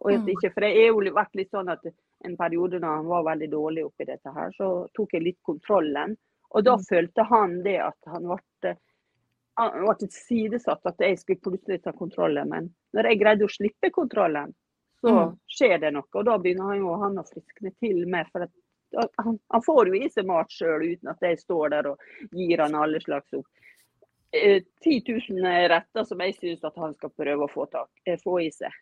[0.00, 1.82] Og jeg, ikke, for det er jo vært litt sånn at
[2.24, 6.14] en periode da han var veldig dårlig oppi dette her, så tok jeg litt kontrollen.
[6.56, 6.86] Og da mm.
[6.88, 8.72] følte han det at han ble
[9.58, 12.48] han ble sidesatt, at jeg skulle plutselig ta kontrollen.
[12.48, 14.54] Men når jeg greide å slippe kontrollen,
[15.02, 15.14] så
[15.50, 16.06] skjer det noe.
[16.14, 18.46] Og da begynner han jo han å friskne til mer, For
[19.16, 22.62] han, han, får jo i seg mat sjøl uten at jeg står der og gir
[22.64, 23.48] han alle slags opp.
[24.32, 28.18] Eh, 10 000 retter som jeg syns at han skal prøve å få, tak, eh,
[28.20, 28.72] få i seg.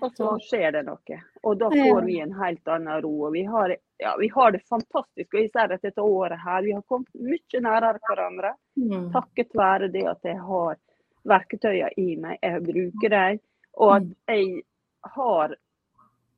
[0.00, 1.16] Og så skjer det noe.
[1.42, 3.14] Og da får vi en helt annen ro.
[3.26, 5.34] og Vi har, ja, vi har det fantastisk.
[5.34, 6.62] og Især dette året her.
[6.62, 8.52] Vi har kommet mye nærere hverandre.
[8.78, 9.08] Mm.
[9.16, 10.78] Takket være det at jeg har
[11.26, 12.38] verktøyene i meg.
[12.42, 13.42] Jeg bruker dem.
[13.82, 14.14] Og at mm.
[14.30, 14.62] jeg
[15.16, 15.56] har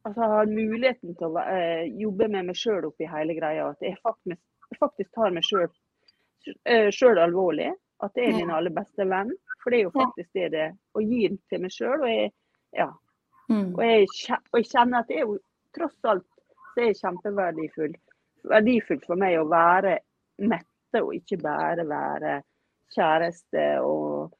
[0.08, 3.68] altså, har muligheten til å eh, jobbe med meg sjøl oppi hele greia.
[3.70, 4.42] At jeg faktisk,
[4.78, 5.68] faktisk tar meg sjøl
[6.64, 7.72] eh, alvorlig.
[8.00, 9.32] At det er min aller beste venn.
[9.60, 12.04] For det er jo faktisk det det å gi den til meg sjøl.
[12.06, 12.34] Og,
[12.76, 12.88] ja.
[13.52, 13.72] mm.
[13.74, 15.40] og, og, jeg kjenner at det er jo
[15.76, 16.26] tross alt
[16.76, 17.96] det er kjempeverdifull.
[18.50, 19.98] Verdifullt for meg å være
[20.40, 22.38] Mette og ikke bare være
[22.94, 24.30] kjæreste og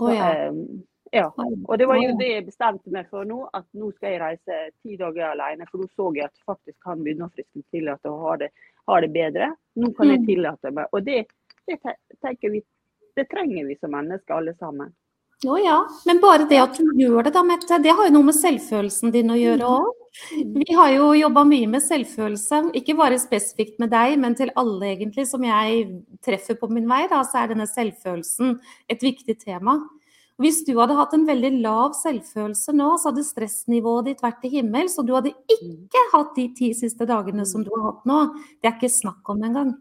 [0.00, 0.48] oh, ja.
[0.48, 0.80] um,
[1.10, 1.26] ja,
[1.66, 4.58] og det var jo det jeg bestemte meg for nå, at nå skal jeg reise
[4.78, 5.66] ti dager alene.
[5.70, 8.52] For nå så jeg at faktisk han begynner å friske til at ha det,
[8.86, 9.50] ha det bedre.
[9.82, 10.28] Nå kan jeg mm.
[10.28, 10.94] tillate meg.
[10.94, 11.24] Og det,
[11.66, 12.62] det vi,
[13.18, 14.94] det trenger vi som mennesker alle sammen.
[15.48, 18.28] Å ja, men bare det at du gjør det da, Mette, det har jo noe
[18.28, 19.94] med selvfølelsen din å gjøre òg.
[20.36, 20.50] Mm.
[20.60, 24.92] Vi har jo jobba mye med selvfølelse, ikke bare spesifikt med deg, men til alle
[24.92, 25.86] egentlig som jeg
[26.22, 27.06] treffer på min vei.
[27.10, 28.58] Da, så er denne selvfølelsen
[28.92, 29.80] et viktig tema.
[30.40, 34.54] Hvis du hadde hatt en veldig lav selvfølelse nå, så hadde stressnivået ditt vært til
[34.54, 38.20] himmels, og du hadde ikke hatt de ti siste dagene som du har hatt nå.
[38.60, 39.74] Det er ikke snakk om engang.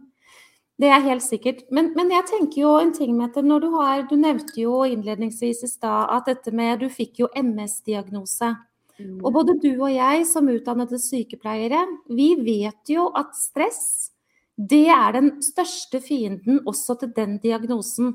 [0.80, 1.66] Det er helt sikkert.
[1.76, 3.44] Men, men, jeg tenker jo en ting Mette.
[3.44, 7.28] Når du har Du nevnte jo innledningsvis i stad at dette med Du fikk jo
[7.36, 8.54] MS-diagnose.
[9.00, 9.20] Mm.
[9.24, 14.12] Og både du og jeg som utdannede sykepleiere, vi vet jo at stress,
[14.60, 18.12] det er den største fienden også til den diagnosen.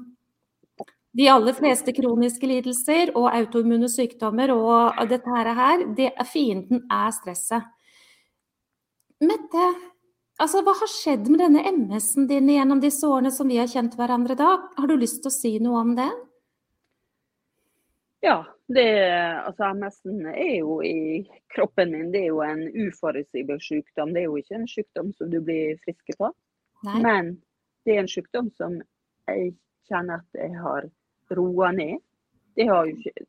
[1.14, 7.68] De aller fleste kroniske lidelser og autoimmune sykdommer og dette her, det, fienden er stresset.
[9.22, 9.66] Mette,
[10.42, 13.94] altså, hva har skjedd med denne MS-en din gjennom disse årene som vi har kjent
[13.98, 14.56] hverandre da?
[14.74, 16.10] Har du lyst til å si noe om det?
[18.24, 18.40] Ja,
[18.74, 18.88] det,
[19.44, 21.22] altså MS-en er jo i
[21.54, 22.10] kroppen min.
[22.10, 24.16] Det er jo en uforutsigbar sykdom.
[24.16, 26.34] Det er jo ikke en sykdom som du blir frisk av.
[26.90, 27.36] Men
[27.86, 28.80] det er en sykdom som
[29.30, 29.54] jeg
[29.88, 30.90] kjenner at jeg har
[31.30, 31.98] roa ned.
[32.56, 33.26] Det har jo ikke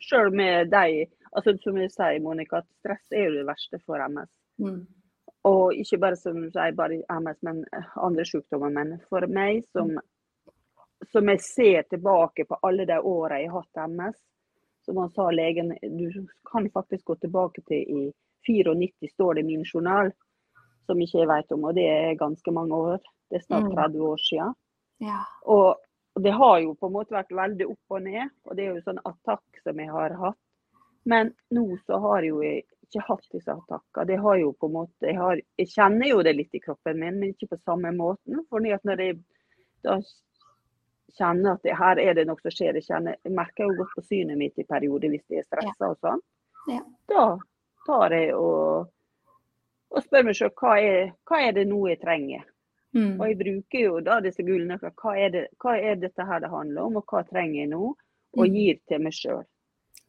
[0.00, 4.02] Selv med de altså Som jeg sier, Monica, at stress er jo det verste for
[4.02, 4.30] MS.
[4.58, 4.80] Mm.
[5.48, 7.60] Og ikke bare som du sier, bare MS, men
[7.96, 8.72] andre sykdommer.
[8.74, 9.92] Men for meg som,
[11.12, 14.18] som jeg ser tilbake på alle de åra jeg har hatt MS,
[14.84, 18.02] som han sa legen, du kan faktisk gå tilbake til i
[18.48, 20.10] 94, står det i min journal,
[20.88, 21.68] som ikke jeg vet om.
[21.68, 22.98] Og det er ganske mange år.
[23.30, 24.04] Det er snart 30 mm.
[24.10, 24.56] år siden.
[25.00, 25.20] Ja.
[25.46, 25.78] Og
[26.14, 28.74] og det har jo på en måte vært veldig opp og ned, og det er
[28.74, 30.40] jo sånn attakk som jeg har hatt.
[31.08, 32.40] Men nå så har jeg jo
[32.90, 34.08] ikke hatt disse attakkene.
[34.10, 36.98] Det har jo på en måte, jeg, har, jeg, kjenner jo det litt i kroppen
[37.00, 38.42] min, men ikke på samme måten.
[38.50, 39.20] For når jeg
[39.86, 39.96] da
[41.16, 43.94] kjenner at det, her er det noe som skjer, jeg, kjenner, jeg merker jo godt
[43.96, 46.24] på synet mitt i perioder hvis jeg er stressa og sånn.
[46.70, 46.82] Ja.
[47.10, 47.24] Da
[47.86, 48.90] tar jeg og,
[49.90, 50.76] og spør meg sjøl hva,
[51.30, 52.44] hva er det nå jeg trenger.
[52.96, 53.20] Mm.
[53.20, 54.94] Og jeg bruker jo da disse gullnøklene.
[54.98, 57.92] Hva, det, hva er dette her det handler om, og hva trenger jeg nå?
[58.38, 58.56] Og mm.
[58.56, 59.44] gir til meg sjøl.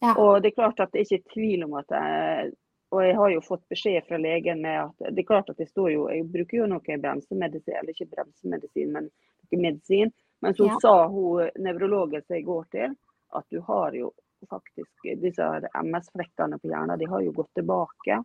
[0.01, 0.15] Ja.
[0.17, 2.51] Og det er klart at det er ikke tvil om at jeg,
[2.91, 5.69] Og jeg har jo fått beskjed fra legen med at det er klart at jeg
[5.69, 10.11] står jo Jeg bruker jo noe bremsemedisin, eller ikke bremsemedisin, men noe medisin.
[10.41, 10.79] Men så ja.
[10.81, 12.95] sa hun nevrologen som jeg går til,
[13.37, 14.11] at du har jo
[14.49, 15.47] faktisk disse
[15.83, 18.17] MS-flekkene på hjernen, de har jo gått tilbake.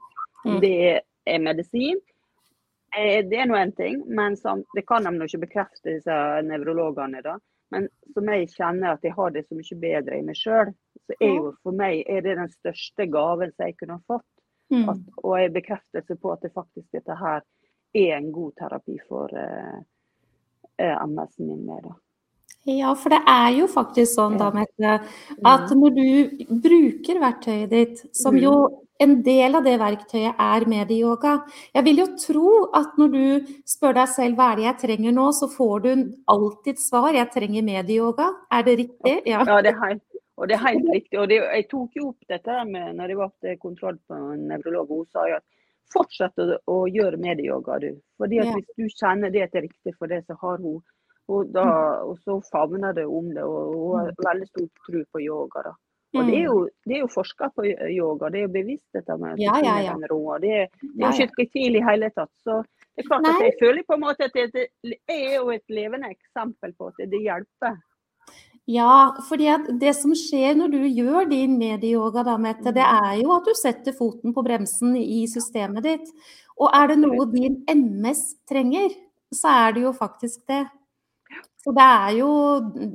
[0.47, 0.61] Mm.
[0.65, 2.01] Det er medisin.
[2.97, 7.21] Eh, det er nå en ting, men som, det kan de ikke bekrefte, disse nevrologene.
[7.25, 7.37] da.
[7.75, 10.73] Men som jeg kjenner at jeg har det så mye bedre i meg sjøl,
[11.07, 14.31] så er jo for meg er det den største gaven som jeg kunne ha fått.
[14.73, 14.89] Mm.
[14.91, 17.45] At, og en bekreftelse på at det faktisk dette her
[17.97, 19.79] er en god terapi for uh,
[20.81, 21.63] MS-en min.
[21.67, 21.95] med da.
[22.67, 24.97] Ja, for det er jo faktisk sånn da, Mette,
[25.47, 28.41] at når du bruker verktøyet ditt, som mm.
[28.43, 28.55] jo
[29.03, 31.35] en del av det verktøyet er medieyoga.
[31.77, 35.17] Jeg vil jo tro at når du spør deg selv hva er det jeg trenger
[35.17, 35.91] nå, så får du
[36.35, 38.31] alltid svar 'jeg trenger medieyoga'.
[38.51, 39.17] Er det riktig?
[39.27, 40.03] Ja, ja det, er helt,
[40.49, 41.19] det er helt riktig.
[41.21, 44.49] Og det, jeg tok jo opp dette med når jeg var til kontroll på en
[44.49, 44.89] nevrolog.
[44.89, 45.45] Hun sa at
[45.93, 47.93] fortsett å, å gjøre medieyoga, du.
[48.19, 48.55] Fordi at ja.
[48.55, 50.81] hvis du kjenner det er riktig for det, så har hun
[51.27, 52.11] og, da, mm.
[52.11, 54.27] og så favner det om det, og hun har mm.
[54.29, 55.63] veldig stor tro på yoga.
[55.69, 55.73] da.
[56.17, 56.47] Og det er mm.
[56.47, 59.77] jo, det er jo forska på yoga, det er jo bevisst dette med ja, ja,
[59.91, 59.97] ja.
[60.11, 60.21] ro.
[60.43, 62.33] Det, det er jo ikke tvil i hele tatt.
[62.47, 62.63] Så
[62.97, 63.35] det er klart Nei.
[63.35, 64.69] at jeg føler på en måte at det,
[65.13, 67.77] er jo et levende eksempel på at det hjelper.
[68.67, 69.47] Ja, fordi
[69.79, 72.25] det som skjer når du gjør din medieyoga,
[72.67, 76.09] det er jo at du setter foten på bremsen i systemet ditt.
[76.59, 78.91] Og er det noe din MS trenger,
[79.31, 80.65] så er det jo faktisk det.
[81.63, 82.31] Så det er jo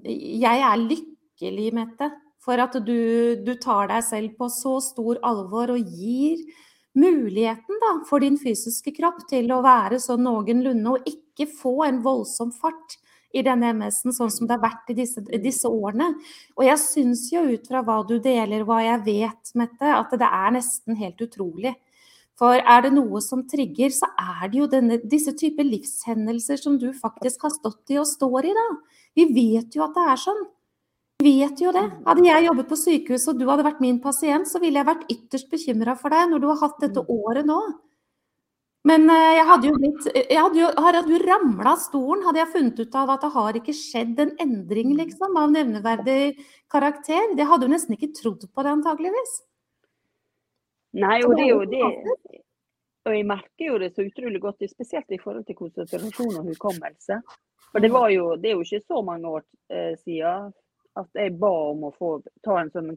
[0.03, 5.75] Jeg er lykkelig, Mette, for at du, du tar deg selv på så stor alvor
[5.75, 6.41] og gir
[6.97, 12.01] muligheten da, for din fysiske kropp til å være sånn noenlunde og ikke få en
[12.03, 12.97] voldsom fart
[13.31, 16.09] i denne MS-en, sånn som det har vært i disse, disse årene.
[16.57, 20.27] Og jeg syns jo ut fra hva du deler, hva jeg vet, Mette, at det
[20.27, 21.77] er nesten helt utrolig.
[22.39, 26.79] For er det noe som trigger, så er det jo denne, disse typer livshendelser som
[26.81, 28.67] du faktisk har stått i og står i, da.
[29.15, 30.41] Vi vet jo at det er sånn.
[31.21, 31.83] Vet jo det.
[32.07, 35.07] Hadde jeg jobbet på sykehus og du hadde vært min pasient, så ville jeg vært
[35.11, 37.11] ytterst bekymra for deg når du har hatt dette mm.
[37.13, 37.59] året nå.
[38.89, 42.41] Men eh, jeg hadde jo blitt jeg hadde jo, Hadde du ramla av stolen, hadde
[42.41, 44.97] jeg funnet ut av at det har ikke skjedd en endring mm.
[45.03, 46.21] liksom, av nevneverdig
[46.71, 47.35] karakter.
[47.37, 49.35] Det hadde du nesten ikke trodd på det, antageligvis.
[51.01, 52.39] Nei, og det er jo det.
[53.07, 57.21] Og jeg merker jo det så utrolig godt, spesielt i forhold til konsentrasjon og hukommelse.
[57.71, 60.51] For det, var jo, det er jo ikke så mange år eh, siden
[60.99, 62.11] at jeg ba om å få
[62.43, 62.93] ta en sånn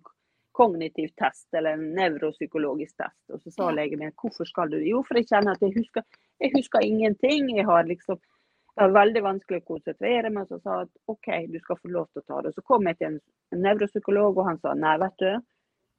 [0.54, 3.22] kognitiv test, eller en nevropsykologisk test.
[3.34, 4.78] Og så sa legen min hvorfor skal du?
[4.86, 6.04] Jo, for jeg kjenner at jeg husker,
[6.42, 7.50] jeg husker ingenting.
[7.56, 8.20] Jeg har liksom
[8.74, 12.08] Det var veldig vanskelig å konsentrere meg, så sa at OK, du skal få lov
[12.10, 12.50] til å ta det.
[12.56, 13.18] Så kom jeg til en,
[13.54, 15.28] en nevropsykolog, og han sa nei, vet du,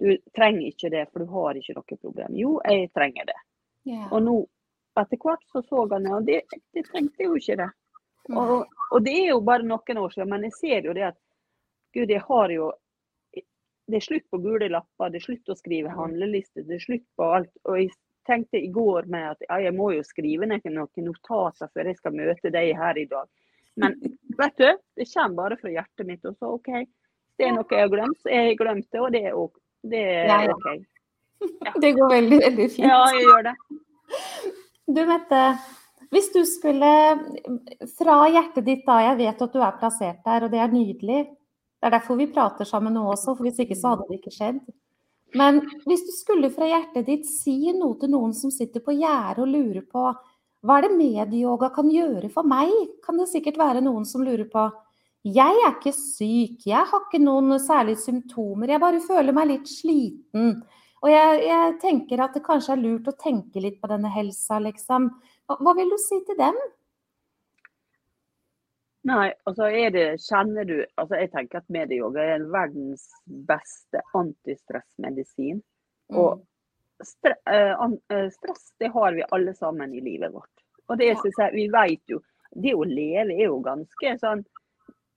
[0.04, 2.36] du trenger ikke det, for du har ikke noe problem.
[2.36, 3.38] Jo, jeg trenger det.
[3.88, 4.10] Yeah.
[4.12, 4.36] Og nå,
[5.00, 6.42] etter hvert så så han det, og det,
[6.76, 7.70] det trengte jo ikke det.
[8.28, 8.42] Mm.
[8.42, 11.20] Og, og det er jo bare noen år siden, men jeg ser jo det at
[11.96, 12.72] Gud, jeg har jo
[13.86, 17.04] Det er slutt på gule lapper, det er slutt å skrive handlelister, det er slutt
[17.20, 17.52] på alt.
[17.70, 17.92] Og jeg
[18.26, 22.00] tenkte i går med at ja, jeg må jo skrive noen, noen notater før jeg
[22.00, 23.30] skal møte deg her i dag.
[23.78, 23.94] Men
[24.42, 26.26] vet du, det kommer bare fra hjertet mitt.
[26.26, 26.72] Og så OK,
[27.38, 29.62] det er noe jeg har glemt, så har glemt det, og det er, ok-
[29.94, 30.58] det er er ja.
[30.58, 30.68] OK.
[31.84, 32.88] Det går veldig, veldig fint.
[32.90, 33.56] Ja, jeg gjør det.
[34.96, 35.42] Du Mette,
[36.14, 36.92] hvis du skulle
[38.00, 41.26] fra hjertet ditt da, jeg vet at du er plassert der, og det er nydelig.
[41.80, 44.34] Det er derfor vi prater sammen nå også, for hvis ikke så hadde det ikke
[44.34, 44.62] skjedd.
[45.36, 49.44] Men hvis du skulle fra hjertet ditt si noe til noen som sitter på gjerdet
[49.44, 50.06] og lurer på
[50.66, 52.72] hva er det medieyoga kan gjøre for meg,
[53.06, 54.64] kan det sikkert være noen som lurer på.
[55.26, 59.70] Jeg er ikke syk, jeg har ikke noen særlige symptomer, jeg bare føler meg litt
[59.70, 60.56] sliten.
[61.06, 64.58] Og jeg, jeg tenker at det kanskje er lurt å tenke litt på denne helsa,
[64.64, 65.12] liksom.
[65.46, 66.58] Hva, hva vil du si til dem?
[69.06, 75.62] Nei, altså er det, kjenner du altså Jeg tenker at medieyoga er verdens beste antistressmedisin.
[76.14, 76.42] Og
[77.04, 80.66] stre, eh, eh, stress det har vi alle sammen i livet vårt.
[80.88, 82.22] Og det synes jeg, vi vet jo
[82.56, 84.46] Det å leve er jo ganske sånn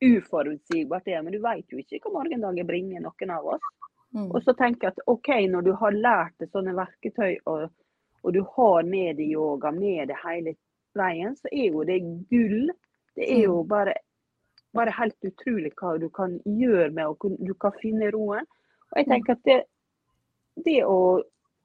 [0.03, 3.69] uforutsigbart, det, men du vet jo ikke hva morgendagen bringer noen av oss.
[4.11, 4.25] Mm.
[4.33, 7.69] Og så tenker jeg at OK, når du har lært deg sånne verketøy, og,
[8.25, 10.57] og du har medieyoga med deg hele
[10.99, 12.01] veien, så er jo det
[12.33, 12.73] gull.
[13.19, 13.97] Det er jo bare,
[14.77, 18.47] bare helt utrolig hva du kan gjøre med å Du kan finne roen.
[18.93, 19.59] Og jeg tenker at det,
[20.65, 21.19] det å,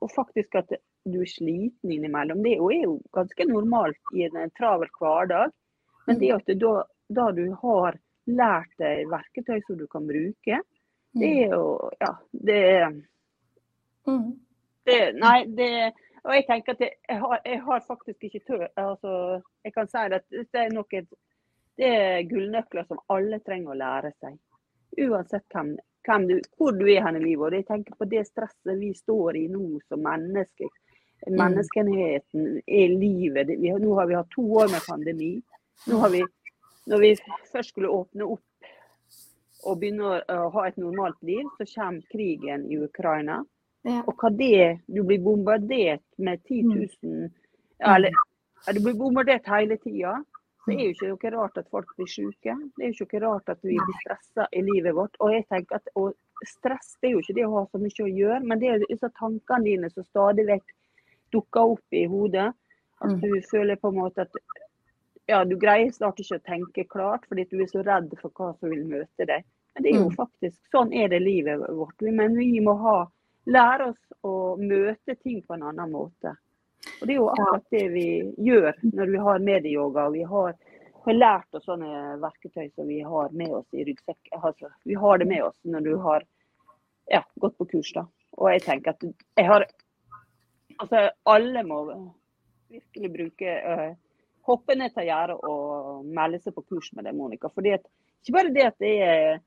[0.03, 4.91] og faktisk at du er sliten innimellom, det er jo, ganske normalt i en travel
[4.99, 5.53] hverdag.
[6.07, 6.73] Men det at da,
[7.11, 10.61] da du har lært deg verktøy som du kan bruke,
[11.13, 12.61] det er jo Ja, det
[14.07, 14.39] Mm.
[14.85, 18.67] det, nei, det Og jeg tenker at jeg, jeg, har, jeg har faktisk ikke tør
[18.75, 21.03] altså, Jeg kan si at det er noe
[21.77, 24.37] Det er gullnøkler som alle trenger å lære seg.
[25.01, 25.73] Uansett hvem,
[26.05, 27.47] hvem du, hvor du er hen i livet.
[27.47, 30.69] Og jeg tenker på det stresset vi står i nå som mennesker.
[31.33, 33.53] Menneskenheten er livet.
[33.57, 35.33] Vi, nå har vi hatt to år med pandemi.
[35.89, 36.21] Nå har vi,
[36.91, 37.13] når vi
[37.51, 38.69] først skulle åpne opp
[39.63, 43.39] og begynne å ha et normalt liv, så kommer krigen i Ukraina.
[43.87, 44.01] Ja.
[44.07, 46.61] Og hva det Du blir bombardert med 10
[47.03, 47.31] 000
[47.83, 47.95] Mm.
[47.95, 48.11] Eller
[48.73, 50.23] du blir bombardert hele tida.
[50.65, 52.53] Det er jo ikke noe rart at folk blir syke.
[52.77, 55.15] Det er jo ikke rart at vi blir stressa i livet vårt.
[55.19, 55.87] Og jeg tenker at
[56.47, 58.85] stress det er jo ikke det å ha så mye å gjøre, men det er
[58.87, 60.71] disse tankene dine som stadig vekk
[61.35, 62.53] dukker opp i hodet.
[63.01, 63.19] At Mm.
[63.19, 64.31] du føler på en måte at
[65.27, 68.53] ja, du greier snart ikke å tenke klart fordi du er så redd for hva
[68.59, 69.43] som vil møte deg.
[69.75, 70.15] Men det er jo Mm.
[70.15, 72.01] faktisk sånn er det livet vårt.
[72.01, 73.07] Men vi må ha,
[73.47, 76.37] lære oss å møte ting på en annen måte.
[77.03, 78.07] Og Det er jo akkurat det vi
[78.47, 80.05] gjør når vi har medieyoga.
[80.07, 80.53] og Vi har,
[81.05, 84.29] har lært oss sånne verketøy som vi har med oss i ryggsekk.
[84.39, 86.23] Altså, vi har det med oss når du har
[87.11, 87.91] ja, gått på kurs.
[87.91, 88.05] da.
[88.39, 89.67] Og jeg tenker at jeg har
[90.81, 91.83] Altså, alle må
[92.71, 93.91] virkelig bruke øh,
[94.47, 97.51] Hoppe ned til gjerdet og melde seg på kurs med deg, Monica.
[97.53, 97.85] Fordi at,
[98.23, 99.41] ikke bare det at det er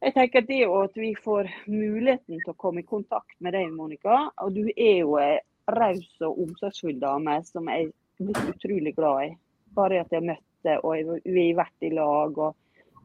[0.00, 3.72] jeg tenker at det at vi får muligheten til å komme i kontakt med deg,
[3.72, 5.34] Monica, og du er jo ei
[5.76, 9.30] raus og omsorgsfull dame som jeg er blitt utrolig glad i.
[9.74, 12.38] Bare at jeg har møtt henne, og vi har vært i lag.
[12.38, 12.54] Og,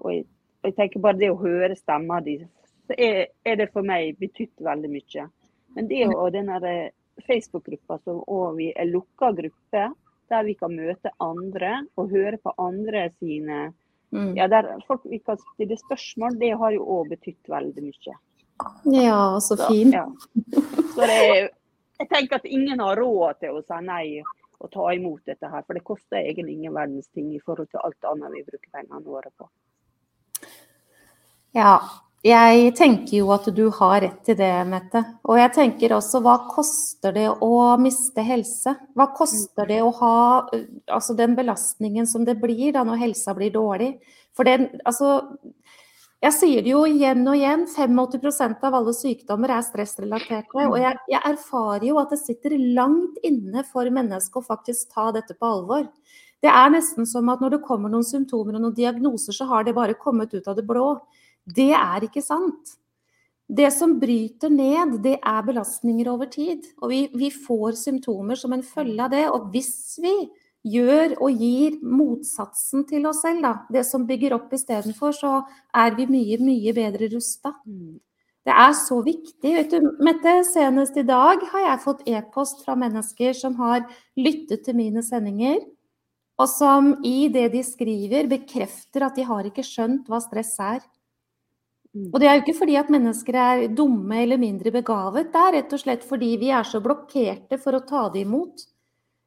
[0.02, 0.26] og, jeg,
[0.64, 2.40] og jeg tenker bare det å høre stemma di,
[2.88, 5.28] så er, er det for meg betydd veldig mye.
[5.76, 6.92] Men det og den der
[7.28, 9.86] Facebook-gruppa som òg vi er lukka gruppe,
[10.30, 13.72] der vi kan møte andre og høre på andre sine
[14.16, 14.36] Mm.
[14.38, 18.14] ja, der folk vi kan stille spørsmål, det har jo òg betydd veldig mye.
[18.94, 19.94] Ja, så Så, fint.
[19.94, 20.06] ja.
[20.94, 21.50] så det, er-
[22.00, 24.08] jeg tenker at ingen har råd til å si nei
[24.60, 27.84] og ta imot dette her, for det koster egentlig ingen verdens ting i forhold til
[27.84, 29.50] alt annet vi bruker pengene våre på.
[31.56, 31.76] Ja,
[32.26, 35.04] jeg tenker jo at du har rett til det, Mette.
[35.30, 38.74] Og jeg tenker også, hva koster det å miste helse?
[38.98, 40.16] Hva koster det å ha
[40.90, 43.92] altså den belastningen som det blir da når helsa blir dårlig?
[44.36, 45.20] For den, altså
[46.26, 50.64] Jeg sier det jo igjen og igjen, 85% av alle sykdommer er stressrelaterte.
[50.66, 55.12] Og jeg, jeg erfarer jo at det sitter langt inne for mennesket å faktisk ta
[55.14, 55.84] dette på alvor.
[56.42, 59.68] Det er nesten som at når det kommer noen symptomer og noen diagnoser, så har
[59.68, 60.96] det bare kommet ut av det blå.
[61.46, 62.74] Det er ikke sant.
[63.46, 66.66] Det som bryter ned, det er belastninger over tid.
[66.82, 69.28] Og vi, vi får symptomer som en følge av det.
[69.30, 70.16] Og hvis vi
[70.66, 73.54] gjør og gir motsatsen til oss selv, da.
[73.72, 75.36] Det som bygger opp istedenfor, så
[75.76, 77.54] er vi mye, mye bedre rusta.
[78.46, 79.54] Det er så viktig.
[79.58, 83.86] Vet du, Mette, senest i dag har jeg fått e-post fra mennesker som har
[84.18, 85.64] lyttet til mine sendinger,
[86.38, 90.84] og som i det de skriver, bekrefter at de har ikke skjønt hva stress er.
[92.12, 95.54] Og det er jo ikke fordi at mennesker er dumme eller mindre begavet, det er
[95.56, 98.66] rett og slett fordi vi er så blokkerte for å ta det imot.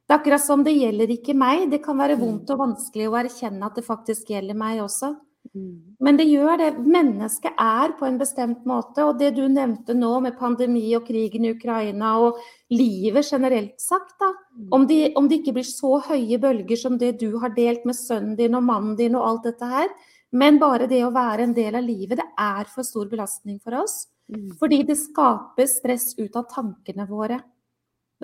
[0.09, 1.67] Det er akkurat som det gjelder ikke meg.
[1.69, 5.13] Det kan være vondt og vanskelig å erkjenne at det faktisk gjelder meg også.
[5.53, 5.97] Mm.
[6.01, 6.69] Men det gjør det.
[6.81, 9.05] Mennesket er på en bestemt måte.
[9.05, 12.41] Og det du nevnte nå med pandemi og krigen i Ukraina og
[12.73, 14.33] livet generelt sagt, da.
[14.73, 17.97] Om, det, om det ikke blir så høye bølger som det du har delt med
[17.99, 19.93] sønnen din og mannen din og alt dette her,
[20.33, 23.77] men bare det å være en del av livet, det er for stor belastning for
[23.85, 24.07] oss.
[24.33, 24.57] Mm.
[24.61, 27.39] Fordi det skaper stress ut av tankene våre.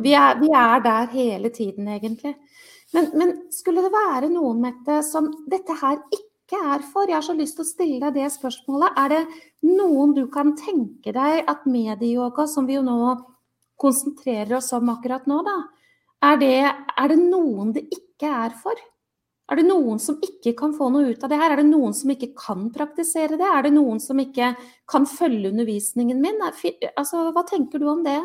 [0.03, 2.35] Vi er, vi er der hele tiden, egentlig.
[2.95, 7.07] Men, men, skulle det være noen, Mette, som dette her ikke er for?
[7.09, 8.99] Jeg har så lyst til å stille deg det spørsmålet.
[8.99, 9.23] Er det
[9.67, 12.99] noen du kan tenke deg at medieyoga, som vi jo nå
[13.81, 15.57] konsentrerer oss om akkurat nå, da,
[16.25, 16.59] er det,
[16.99, 18.79] er det noen det ikke er for?
[19.51, 21.53] Er det noen som ikke kan få noe ut av det her?
[21.53, 23.45] Er det noen som ikke kan praktisere det?
[23.45, 24.55] Er det noen som ikke
[24.89, 26.41] kan følge undervisningen min?
[26.95, 28.21] Altså, hva tenker du om det?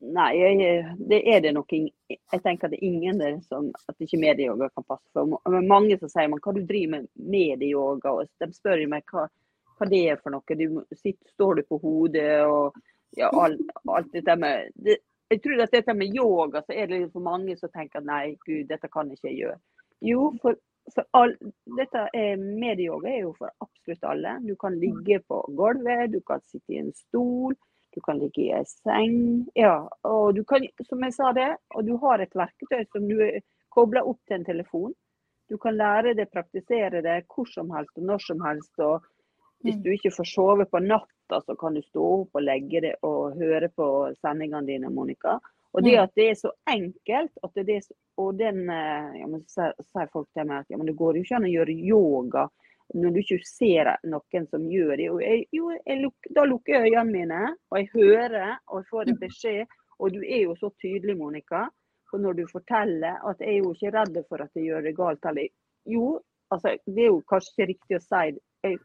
[0.00, 4.00] Nei, jeg, det er det nok Jeg tenker at det er ingen der som at
[4.00, 5.36] ikke medieyoga kan passe for.
[5.60, 9.26] Mange som sier man, hva du driver med medieyoga, og de spør meg hva,
[9.76, 10.56] hva det er for noe.
[10.56, 12.80] Du sitter, står du på hodet og
[13.18, 14.98] ja, alt, alt dette med det,
[15.30, 18.64] Jeg tror at dette med yoga, så er det for mange som tenker nei, gud,
[18.66, 19.58] dette kan ikke jeg gjøre.
[20.02, 20.56] Jo, for,
[20.94, 21.36] for all,
[21.76, 24.38] dette er, medieyoga er jo for absolutt alle.
[24.48, 27.54] Du kan ligge på gulvet, du kan sitte i en stol.
[27.94, 29.46] Du kan ligge i ei seng.
[29.58, 33.18] Ja, og du kan, som jeg sa det, og du har et verktøy som du
[33.74, 34.92] kobler opp til en telefon.
[35.50, 38.72] Du kan lære det, praktisere det hvor som helst og når som helst.
[38.78, 39.02] og
[39.64, 39.82] Hvis mm.
[39.82, 43.38] du ikke får sove på natta, så kan du stå opp og legge det og
[43.38, 43.88] høre på
[44.20, 45.38] sendingene dine, Monica.
[45.72, 46.02] Og det mm.
[46.02, 50.10] at det er så enkelt, at det er så, og den eh, ja, men, sier
[50.12, 52.48] folk til meg at ja, men det går jo ikke an å gjøre yoga
[52.94, 55.08] når du ikke ser noen som gjør det.
[55.22, 59.12] Jeg, jo, jeg luk, da lukker jeg øynene mine, og jeg hører og jeg får
[59.12, 59.76] en beskjed.
[60.00, 61.66] Og du er jo så tydelig, Monica,
[62.10, 64.96] for når du forteller at jeg er jo ikke redd for at jeg gjør det
[64.96, 65.26] galt.
[65.30, 65.50] Eller,
[65.86, 66.18] jo,
[66.50, 68.78] altså, det er jo kanskje ikke riktig å si jeg,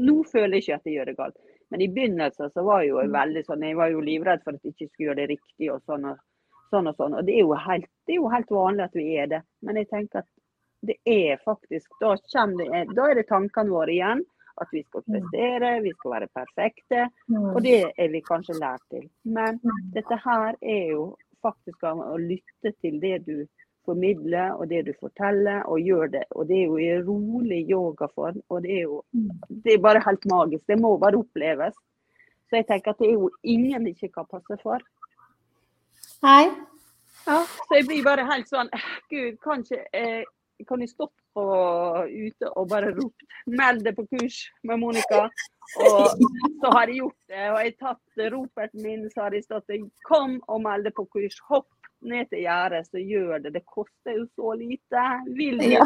[0.00, 1.34] Nå føler jeg ikke at jeg gjør det galt.
[1.70, 3.12] Men i begynnelsen så var jeg jo mm.
[3.14, 5.66] veldig sånn, jeg var jo livredd for at jeg ikke skulle gjøre det riktig.
[5.74, 6.22] og sånn og
[6.70, 6.88] sånn.
[6.88, 7.16] Og sånn.
[7.18, 9.42] Og det er, jo helt, det er jo helt vanlig at vi er det.
[9.66, 10.30] Men jeg tenker at
[10.80, 14.22] det er faktisk Da, det, da er det tankene våre igjen.
[14.60, 17.06] At vi skal prestere, vi skal være perfekte.
[17.54, 19.06] Og det er vi kanskje lært til.
[19.24, 19.60] Men
[19.94, 23.46] dette her er jo faktisk å lytte til det du
[23.88, 26.24] formidler og det du forteller, og gjør det.
[26.36, 28.42] Og det er jo i rolig yogaform.
[28.48, 29.00] Og det er jo
[29.64, 30.66] det er bare helt magisk.
[30.68, 31.78] Det må bare oppleves.
[32.50, 34.84] Så jeg tenker at det er jo ingen det ikke kan passe for.
[36.20, 36.50] Hei.
[37.26, 38.70] Ja, så jeg blir bare helt sånn
[39.12, 40.22] Gud, kanskje eh,
[40.68, 41.44] kan jo stått på
[42.10, 45.28] ute og bare ropt 'meld deg på kurs med Monica'.
[45.80, 46.14] Og
[46.60, 47.44] så har jeg gjort det.
[47.50, 49.70] Og jeg har tatt roperten min, så har jeg stått
[50.08, 51.40] 'kom og meld deg på kurs'.
[51.48, 51.68] Hopp
[52.02, 53.54] ned til gjerdet, så gjør det.
[53.54, 55.04] Det koster jo så lite.
[55.36, 55.76] Vil du,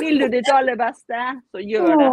[0.00, 2.10] vil du ditt aller beste, så gjør det.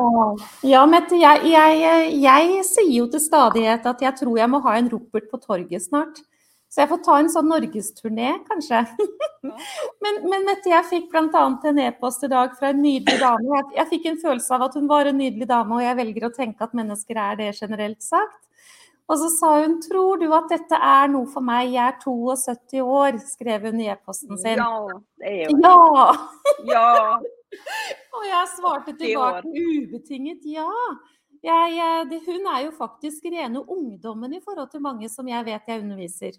[0.69, 4.77] Ja, Mette, jeg, jeg, jeg sier jo til stadighet at jeg tror jeg må ha
[4.77, 6.21] en ropert på torget snart.
[6.67, 8.81] Så jeg får ta en sånn norgesturné, kanskje.
[10.03, 11.45] men, men Mette, jeg fikk bl.a.
[11.69, 13.47] en e-post i dag fra en nydelig dame.
[13.53, 16.27] Jeg, jeg, fikk en følelse av at hun var en nydelig dame, og jeg velger
[16.27, 18.43] å tenke at mennesker er det generelt sagt.
[19.07, 21.71] Og så sa hun 'Tror du at dette er noe for meg?
[21.71, 24.59] Jeg er 72 år', skrev hun i e-posten sin.
[24.59, 25.77] Ja, det er jo Ja!
[26.73, 27.19] ja.
[28.17, 30.67] og jeg svarte tilbake ubetinget ja.
[31.43, 35.69] Jeg, det, hun er jo faktisk rene ungdommen i forhold til mange som jeg vet
[35.69, 36.35] jeg underviser.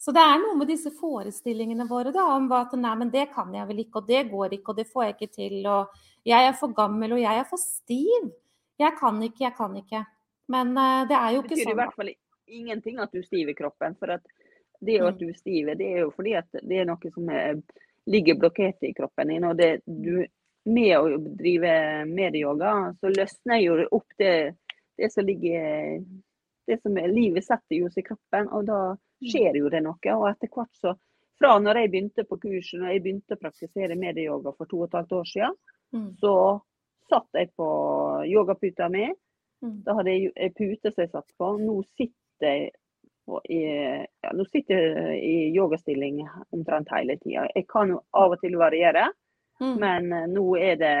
[0.00, 3.52] Så det er noe med disse forestillingene våre da, om at nei, men det kan
[3.52, 6.46] jeg vel ikke, og det går ikke, og det får jeg ikke til, og jeg
[6.46, 8.30] er for gammel, og jeg er for stiv.
[8.80, 10.00] Jeg kan ikke, jeg kan ikke.
[10.50, 11.60] Men uh, det er jo ikke sånn.
[11.60, 12.12] Det betyr i hvert fall
[12.50, 13.96] ingenting at du er stiv i kroppen.
[14.00, 14.24] For at
[14.80, 15.20] det at mm.
[15.20, 17.60] du er stiv, det er jo fordi at det er noe som er,
[18.08, 19.46] ligger blokkert i kroppen din.
[19.48, 20.24] Og det, du,
[20.70, 21.74] med å drive
[22.08, 24.34] medieyoga, så løsner jo opp det,
[24.96, 26.00] det som ligger
[26.68, 28.80] det som er, Livet setter jo seg i kroppen, og da
[29.20, 30.16] skjer jo det noe.
[30.16, 30.96] Og etter hvert så
[31.40, 34.90] Fra når jeg begynte på kurset, når jeg begynte å praktisere medieyoga for to og
[34.90, 35.54] et halvt år siden,
[35.96, 36.10] mm.
[36.20, 36.32] så
[37.08, 37.68] satt jeg på
[38.28, 39.06] yogaputa mi.
[39.64, 39.78] Mm.
[39.86, 41.48] Da hadde jeg ei pute som jeg satt på.
[41.62, 42.68] Nå sitter jeg
[43.48, 46.20] i, ja, nå sitter jeg i yogastilling
[46.52, 47.46] omtrent hele tida.
[47.56, 49.08] Jeg kan jo av og til variere,
[49.60, 49.76] Mm.
[49.76, 50.96] men eh, nå er det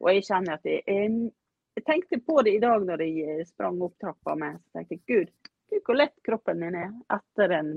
[0.00, 1.32] Og jeg kjenner at jeg, jeg,
[1.76, 4.56] jeg tenkte på det i dag når jeg sprang opp trappa med.
[4.64, 7.72] Så tenkte jeg gud, gud hvor lett kroppen min er etter en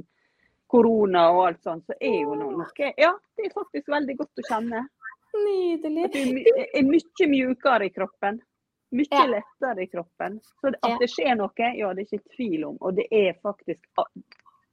[0.73, 1.85] korona og alt sånt.
[1.85, 2.65] Så er jo noe
[2.97, 4.87] Ja, det er faktisk veldig godt å kjenne.
[5.33, 6.05] Nydelig.
[6.05, 8.41] At du er mye mjukere i kroppen.
[8.93, 9.25] Mye Ja.
[9.25, 10.39] lettere i kroppen.
[10.61, 10.93] Så Ja.
[10.93, 12.77] at det skjer noe, ja, det er ikke tvil om.
[12.81, 13.79] Og det er faktisk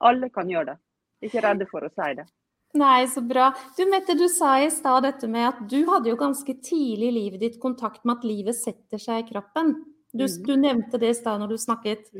[0.02, 0.78] Alle kan gjøre det.
[1.22, 2.24] Er ikke redde for å si det.
[2.72, 3.52] Nei, så bra.
[3.76, 7.16] Du Mette, du sa i stad dette med at du hadde jo ganske tidlig i
[7.16, 9.74] livet ditt kontakt med at livet setter seg i kroppen.
[10.12, 10.42] Du, mm.
[10.46, 12.10] du nevnte det i stad når du snakket.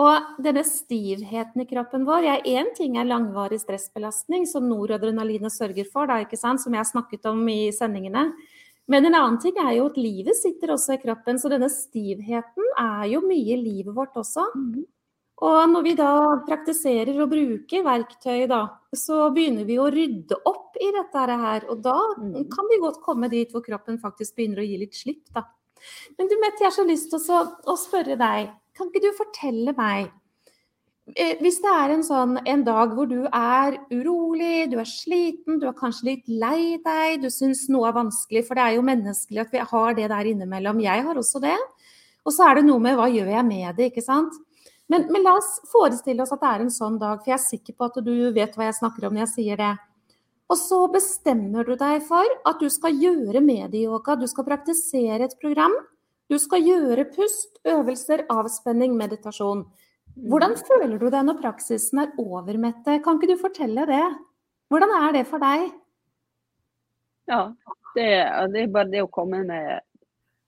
[0.00, 5.84] Og denne stivheten i kroppen vår ja, Én ting er langvarig stressbelastning, som noradrenalinet sørger
[5.90, 8.30] for, da, som jeg har snakket om i sendingene.
[8.88, 12.72] Men en annen ting er jo at livet sitter også i kroppen, så denne stivheten
[12.80, 14.48] er jo mye i livet vårt også.
[15.42, 16.10] Og når vi da
[16.46, 18.62] praktiserer og bruker verktøy, da,
[18.94, 21.66] så begynner vi å rydde opp i dette her.
[21.68, 22.48] Og da Mhm.
[22.50, 25.44] kan vi godt komme dit hvor kroppen faktisk begynner å gi litt slipp, da.
[26.18, 28.50] Men du Mette, jeg har så lyst til å spørre deg,
[28.82, 30.10] kan ikke du fortelle meg
[31.14, 35.60] eh, Hvis det er en sånn en dag hvor du er urolig, du er sliten,
[35.62, 38.86] du er kanskje litt lei deg, du syns noe er vanskelig, for det er jo
[38.90, 40.82] menneskelig at vi har det der innimellom.
[40.82, 41.58] Jeg har også det.
[42.22, 44.34] Og så er det noe med hva gjør jeg med det, ikke sant.
[44.90, 47.46] Men, men la oss forestille oss at det er en sånn dag, for jeg er
[47.46, 49.72] sikker på at du vet hva jeg snakker om når jeg sier det.
[50.52, 55.38] Og så bestemmer du deg for at du skal gjøre medieyoga, du skal praktisere et
[55.40, 55.72] program.
[56.30, 59.64] Du skal gjøre pust, øvelser, avspenning, meditasjon.
[60.16, 62.98] Hvordan føler du deg når praksisen er over, Mette?
[63.04, 64.04] Kan ikke du fortelle det?
[64.72, 65.70] Hvordan er det for deg?
[67.30, 67.40] Ja,
[67.96, 68.06] det,
[68.52, 69.80] det er bare det å komme med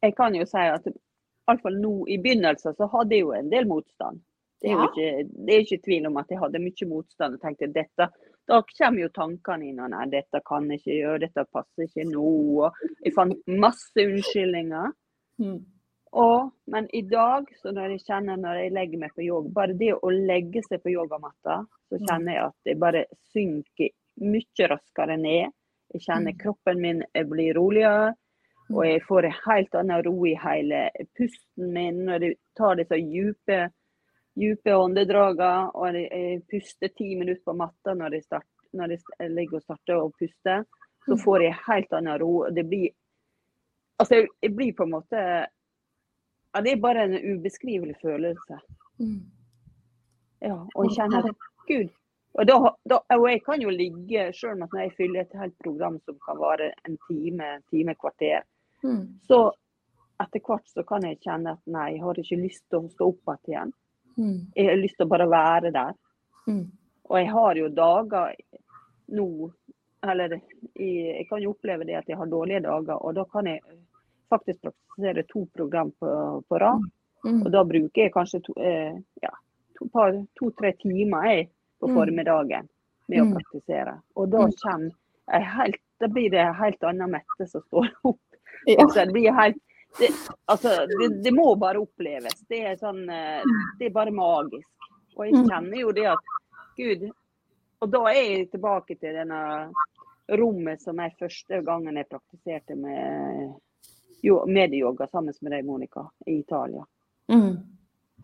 [0.03, 3.69] Jeg kan jo si at iallfall nå i begynnelsen så hadde jeg jo en del
[3.69, 4.21] motstand.
[4.65, 5.09] Det er jo ikke,
[5.45, 8.09] det er ikke tvil om at jeg hadde mye motstand og tenkte dette
[8.49, 9.81] Da kommer jo tankene inn.
[9.81, 12.29] og Nei, dette kan jeg ikke gjøre, dette passer ikke nå.
[12.65, 14.93] og Jeg fant masse unnskyldninger.
[16.15, 19.75] Og, men i dag, så når jeg kjenner når jeg legger meg på yoga, bare
[19.75, 23.91] det å legge seg på yogamatta, så kjenner jeg at jeg bare synker
[24.23, 25.51] mye raskere ned.
[25.95, 26.39] Jeg kjenner Mm.
[26.39, 28.15] kroppen min blir roligere,
[28.71, 32.97] og jeg får en helt annen ro i hele pusten min når jeg tar disse
[32.97, 33.59] dype,
[34.39, 39.57] dype åndedragene, og jeg puster ti minutter på matta når jeg, start, når jeg ligger
[39.57, 40.65] og starter å puste.
[41.05, 42.47] Så får jeg helt annen ro.
[42.51, 42.91] Det blir
[43.99, 48.59] Altså, jeg, blir på en måte ja, Det er bare en ubeskrivelig følelse.
[48.99, 49.21] Mm.
[50.43, 51.93] Ja, og jeg kjenner at Gud
[52.35, 52.57] og, da,
[52.91, 56.01] da, og jeg kan jo ligge, selv om at når jeg fyller et helt program
[56.03, 58.43] som kan vare en time, time, kvarter,
[58.85, 59.19] Mm.
[59.25, 59.53] så
[60.21, 63.07] etter hvert så kan jeg kjenne at nei, jeg har ikke lyst til å stå
[63.15, 63.71] opp igjen.
[64.19, 64.41] Mm.
[64.55, 65.95] Jeg har lyst til å bare være der.
[66.47, 66.67] Mm.
[67.09, 68.35] Og jeg har jo dager
[69.15, 69.29] nå
[70.05, 70.43] Eller jeg,
[70.77, 73.63] jeg kan jo oppleve det at jeg har dårlige dager, og da kan jeg
[74.35, 76.11] faktisk praktisere to program på,
[76.49, 76.83] på rad.
[77.25, 77.41] Mm.
[77.47, 79.31] Og da bruker jeg kanskje to-tre eh, ja,
[79.79, 79.89] to,
[80.41, 81.49] to-tre timer jeg,
[81.81, 81.95] på Mm.
[81.99, 82.69] formiddagen
[83.09, 83.33] med å Mm.
[83.39, 83.95] praktisere.
[84.17, 84.91] Og da, Mm.
[85.33, 88.21] jeg helt, da blir det en helt annen Mette som står opp.
[88.67, 88.77] Ja.
[88.85, 89.59] Altså, det, blir helt,
[89.99, 90.09] det,
[90.49, 92.45] altså, det, det må bare oppleves.
[92.49, 93.43] Det er, sånn, eh,
[93.79, 94.69] det er bare magisk.
[95.17, 95.49] Og jeg Mm.
[95.49, 96.19] kjenner jo det at
[96.77, 97.11] Gud
[97.83, 99.71] Og da er jeg tilbake til denne
[100.31, 103.53] rommet som jeg første gangen jeg praktiserte med
[104.47, 106.85] medieyoga sammen med deg, Monica, i Italia.
[107.33, 107.57] Mm.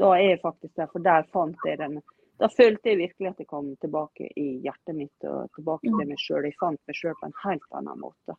[0.01, 1.99] Da er jeg faktisk der, for der fant jeg den.
[2.41, 6.21] Da følte jeg virkelig at jeg kom tilbake i hjertet mitt og tilbake til meg
[6.21, 6.47] sjøl.
[6.49, 8.37] Jeg fant meg sjøl på en helt annen måte.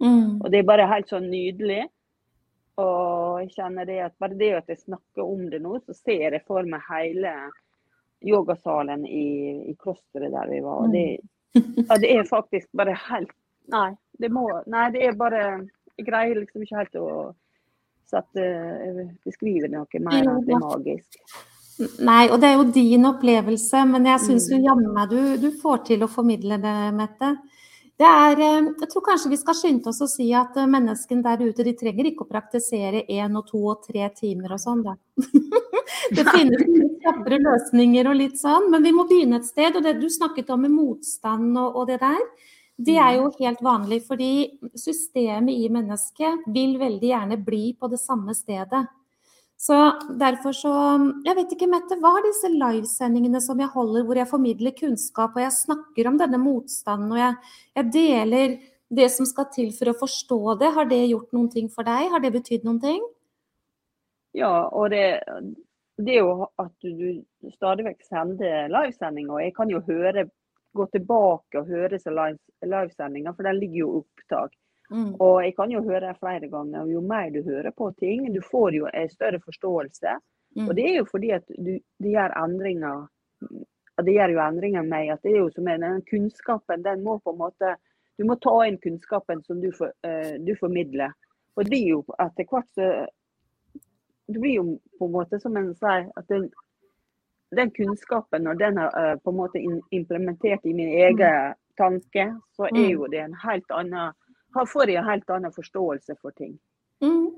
[0.00, 0.38] Mm.
[0.40, 1.82] Og det er bare helt sånn nydelig.
[2.80, 6.38] Og jeg kjenner det at bare det at jeg snakker om det nå, så ser
[6.38, 7.34] jeg for meg hele
[8.24, 9.28] yogasalen i,
[9.68, 10.88] i klosteret der vi var.
[10.88, 11.04] Det,
[11.52, 13.36] ja, det er faktisk bare helt
[13.70, 15.42] Nei, det må Nei, det er bare
[15.98, 17.08] Jeg greier liksom ikke helt å
[18.12, 18.44] sette,
[19.24, 21.18] beskrive noe mer enn det magisk.
[22.04, 24.64] Nei, og det er jo din opplevelse, men jeg syns jo Mm.
[24.68, 27.36] jammen meg du, du får til å formidle det, Mette.
[27.98, 31.22] Det er, eh, jeg tror kanskje vi skal skynde oss å si at eh, menneskene
[31.22, 34.82] der ute de trenger ikke å praktisere én og to og tre timer og sånn,
[34.82, 34.96] da.
[36.16, 39.76] Det finnes litt kjappere løsninger og litt sånn, men vi må begynne et sted.
[39.76, 42.20] Og det du snakket om med motstand og, og det der,
[42.86, 44.02] det er jo helt vanlig.
[44.08, 44.32] Fordi
[44.78, 48.84] systemet i mennesket vil veldig gjerne bli på det samme stedet.
[49.62, 49.76] Så
[50.18, 50.72] derfor så
[51.24, 55.36] Jeg vet ikke, Mette, hva er disse livesendingene som jeg holder hvor jeg formidler kunnskap
[55.36, 57.36] og jeg snakker om denne motstanden og jeg,
[57.78, 58.56] jeg deler
[58.92, 60.72] det som skal til for å forstå det.
[60.76, 62.10] Har det gjort noen ting for deg?
[62.10, 63.04] Har det betydd noen ting?
[64.36, 65.22] Ja, og det,
[66.00, 69.44] det er jo at du, du stadig vekk sender livesendinger.
[69.46, 70.26] Jeg kan jo høre,
[70.74, 74.54] gå tilbake og høre live, livesendinger, for den ligger jo opptak.
[74.92, 75.14] Mm.
[75.24, 76.82] Og jeg kan jo høre det flere ganger.
[76.82, 80.18] og Jo mer du hører på ting, du får jo en større forståelse.
[80.56, 80.68] Mm.
[80.68, 83.06] Og det er jo fordi at du, det gjør endringer
[84.04, 87.18] Det gjør jo endringer med at det er jo som er den Kunnskapen den må
[87.24, 87.76] på en måte
[88.20, 91.14] Du må ta inn kunnskapen som du, for, uh, du formidler.
[91.56, 92.90] Og det blir jo etter hvert så
[94.28, 94.66] Det blir jo
[94.98, 96.50] på en måte som en sier at den,
[97.56, 99.60] den kunnskapen, når den er eh, på en måte
[99.92, 102.26] implementert i min egen tanke,
[102.56, 102.90] så er Mm.
[102.90, 104.12] jo det en helt annen
[104.54, 106.58] har- får jeg en helt annen forståelse for ting.
[107.02, 107.32] Mm.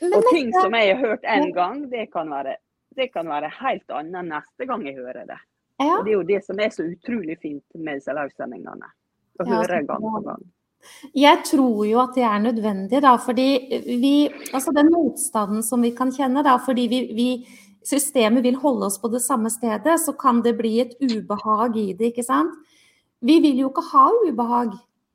[0.00, 2.56] Men Og ting som jeg har hørt en gang, det kan være,
[2.96, 5.38] det kan være helt annet neste gang jeg hører det.
[5.80, 5.98] ja.
[5.98, 8.88] Og Det er jo det som er så utrolig fint med disse livesendingene.
[9.40, 10.42] Å høre gang på gang.
[11.14, 13.48] Jeg tror jo at det er nødvendig, da, fordi
[14.00, 17.46] vi Altså den motstanden som vi kan kjenne, da, fordi vi, vi
[17.86, 21.92] Systemet vil holde oss på det samme stedet, så kan det bli et ubehag i
[21.94, 22.52] det, ikke sant.
[23.22, 24.74] Vi vil jo ikke ha ubehag.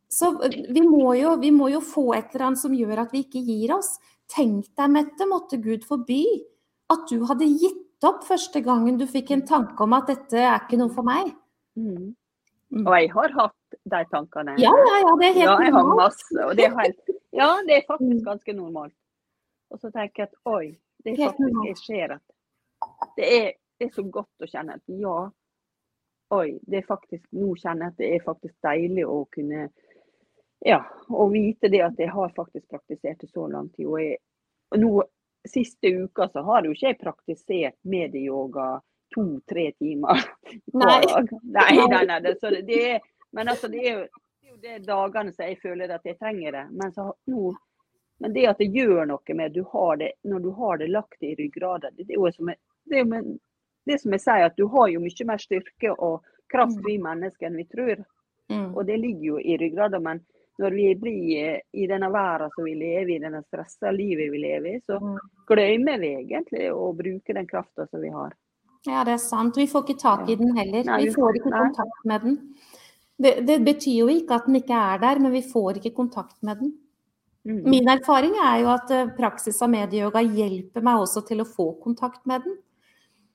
[0.09, 0.31] Så
[0.69, 3.41] vi må jo, vi må jo få et eller annet som gjør at vi ikke
[3.43, 3.95] gir oss.
[4.29, 6.23] Tenk deg, Mette, måtte Gud forby
[6.93, 10.59] at du hadde gitt opp første gangen du fikk en tanke om at dette er
[10.61, 11.31] ikke noe for meg.
[11.79, 12.13] Mm.
[12.73, 12.85] Mm.
[12.87, 14.55] Og jeg har hatt de tankene.
[14.61, 15.97] Ja, ja, ja, det er Ja, helt jeg har normalt.
[16.03, 16.45] masse.
[16.47, 17.87] Og det er, helt, ja, det er Mm.
[17.87, 18.93] faktisk ganske normalt.
[19.71, 22.21] Og så tenker jeg at oi, det er faktisk jeg ser at
[23.17, 23.49] det er,
[23.79, 25.17] det er så godt å kjenne at ja,
[26.33, 29.67] oi, det er faktisk Nå kjenner jeg at det er faktisk deilig å kunne
[30.65, 33.85] Ja, å vite det at jeg har faktisk praktisert det så lang tid.
[33.89, 34.17] Og, jeg,
[34.79, 35.03] nå
[35.49, 38.77] siste uka så har jo ikke jeg praktisert medieyoga
[39.13, 40.23] to-tre timer
[40.71, 41.33] hver dag.
[41.43, 42.19] Nei, nei, nei.
[42.23, 43.03] Det, så det, er,
[43.35, 44.05] men altså, det er jo
[44.63, 46.63] det er dagene som jeg føler at jeg trenger det.
[46.71, 47.51] Men, så, nå,
[48.23, 51.23] men det at det gjør noe med du har det, når du har det lagt
[51.23, 53.23] i ryggraden Det er jo som, jeg- det, jo
[53.85, 56.21] det som jeg sier, at du har jo mye mer styrke og
[56.51, 58.03] kraft vi mennesker enn vi tror.
[58.51, 58.69] Mm.
[58.75, 60.03] Og det ligger jo i ryggraden.
[60.03, 60.21] Men
[60.61, 64.43] når vi blir eh, i denne verden som vi lever i, denne stressa livet vi
[64.43, 65.17] lever i, så Mm.
[65.49, 68.35] glemmer vi egentlig å bruke den krafta som vi har.
[68.85, 69.57] Ja, det er sant.
[69.57, 70.83] Vi får ikke tak i den heller.
[70.83, 72.37] Nei, Vi får ikke kontakt med den.
[73.17, 76.41] Det, det betyr jo ikke at den ikke er der, men vi får ikke kontakt
[76.43, 76.73] med den.
[77.45, 77.63] Mm.
[77.69, 81.73] Min erfaring er jo at eh, praksis av medieyoga hjelper meg også til å få
[81.83, 82.57] kontakt med den.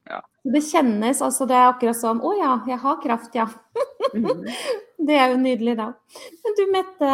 [0.09, 0.21] Ja.
[0.45, 3.49] Det kjennes, altså det er akkurat som Å ja, jeg har kraft, ja.
[4.15, 4.47] Mm.
[5.09, 5.93] Det er jo nydelig, da.
[6.45, 7.11] Men du Mette,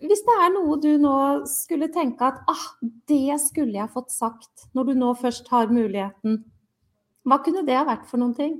[0.00, 1.16] hvis det er noe du nå
[1.50, 2.64] skulle tenke at ah,
[3.10, 6.40] det skulle jeg fått sagt, når du nå først har muligheten,
[7.28, 8.56] hva kunne det ha vært for noen ting?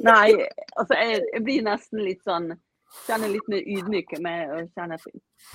[0.00, 0.30] Nei,
[0.80, 2.54] altså jeg, jeg blir nesten litt sånn
[3.06, 4.98] Kjenner litt mer ydmyke med å kjenne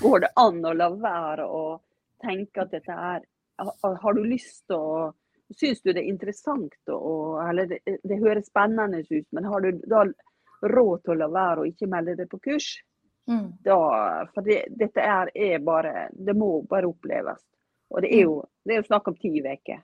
[0.01, 1.63] går det an å la være å
[2.23, 3.25] tenke at dette er
[4.01, 5.13] Har du lyst til å
[5.53, 9.83] Syns du det er interessant å Eller det, det høres spennende ut, men har du
[9.85, 10.05] da
[10.65, 12.69] råd til å la være å ikke melde deg på kurs?
[13.29, 13.51] Mm.
[13.65, 13.77] Da,
[14.33, 17.41] for det, dette er, er bare Det må bare oppleves.
[17.93, 19.83] Og det er jo, det er jo snakk om ti uker.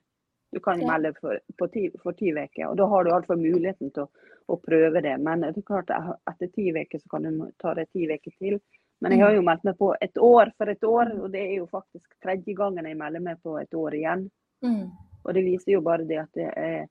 [0.51, 4.03] Du kan melde for, ti, for ti uker, og da har du iallfall muligheten til
[4.03, 4.09] å,
[4.51, 5.13] å prøve det.
[5.23, 8.57] Men det er klart etter ti uker så kan du ta det ti uker til.
[9.01, 11.53] Men jeg har jo meldt meg på et år for et år, og det er
[11.55, 14.27] jo faktisk tredje gangen jeg melder meg på et år igjen.
[14.61, 14.91] Mm.
[15.23, 16.83] Og det viser jo bare det at det er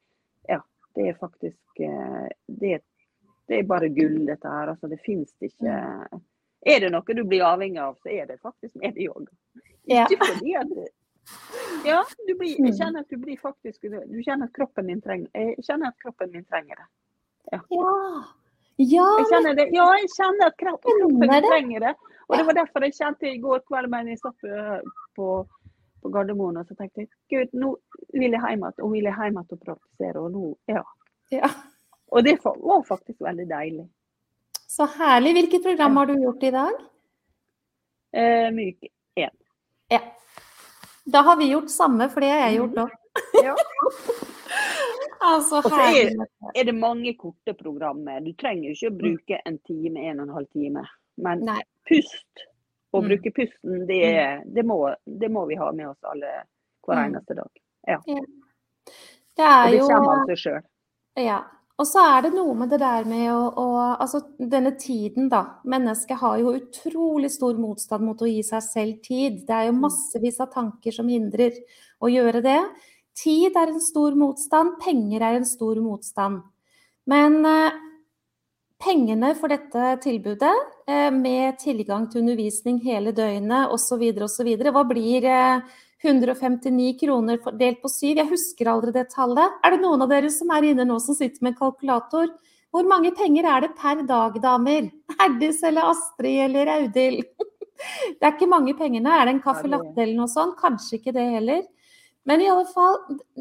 [0.49, 0.59] Ja,
[0.97, 2.81] det er faktisk eh, Det,
[3.47, 4.73] det er bare gull, dette her.
[4.73, 5.77] Altså, det fins ikke
[6.67, 9.31] Er det noe du blir avhengig av, så er det faktisk medieyoga.
[9.89, 10.09] Ja.
[10.11, 10.75] Ikke fordi at
[11.85, 12.67] Ja, du blir, Mm.
[12.67, 15.97] jeg kjenner at du blir faktisk Du kjenner at kroppen din trenger Jeg kjenner at
[16.03, 16.87] kroppen min trenger det.
[17.53, 17.61] Ja.
[18.79, 19.67] Ja, Jeg kjenner det.
[19.75, 21.43] Ja, jeg kjenner at kropp- kroppen min det.
[21.45, 21.95] trenger det.
[22.29, 24.37] Og det var derfor jeg kjente i går kveld mens jeg satt
[25.17, 25.47] på,
[26.03, 27.75] på Gardermoen og så tenkte jeg, Gud, nå
[28.15, 30.17] vil jeg hjem igjen, og vil jeg hjem igjen og praktisere.
[30.23, 30.83] Og nå, ja.
[31.31, 31.51] ja.
[32.13, 33.89] Og det var faktisk veldig deilig.
[34.71, 35.33] Så herlig.
[35.35, 36.73] Hvilket program har du gjort i dag?
[38.13, 39.31] Eh, myk 1.
[39.91, 40.01] Ja.
[41.05, 42.91] Da har vi gjort samme, for det har jeg gjort òg.
[43.45, 43.55] Ja.
[45.21, 48.21] Altså, Og så er- Er det mange korte programmer?
[48.21, 50.85] Du trenger ikke å bruke en time, en og en halv time.
[51.19, 51.61] Men Nei.
[51.89, 52.45] pust,
[52.95, 53.09] å Mm.
[53.09, 56.45] bruke pusten, det, er- det, må, det må vi ha med oss alle
[56.87, 57.15] hver Mm.
[57.15, 57.51] eneste dag.
[57.87, 57.99] Ja.
[58.07, 60.63] Det er det jo kommer av seg sjøl.
[61.17, 61.43] Ja.
[61.81, 63.67] Og så er det noe med det der med å, å
[64.01, 65.43] Altså denne tiden, da.
[65.69, 69.43] Mennesket har jo utrolig stor motstand mot å gi seg selv tid.
[69.49, 71.57] Det er jo massevis av tanker som hindrer
[72.01, 72.61] å gjøre det.
[73.17, 76.43] Tid er en stor motstand, penger er en stor motstand.
[77.11, 77.79] Men eh,
[78.81, 80.53] pengene for dette tilbudet,
[80.89, 85.29] eh, med tilgang til undervisning hele døgnet osv., osv., hva blir
[86.05, 88.21] 159 kroner delt på syv?
[88.23, 89.59] Jeg husker aldri det tallet.
[89.65, 92.31] Er det noen av dere som er inne nå som sitter med kalkulator?
[92.71, 94.89] Hvor mange penger er det per dag, damer?
[95.19, 97.25] Herdis eller Astrid eller Audhild?
[97.81, 99.09] Det er ikke mange pengene.
[99.09, 100.59] Er det en caffè latte eller noe sånt?
[100.61, 101.63] Kanskje ikke det heller.
[102.29, 102.99] Men i alle fall,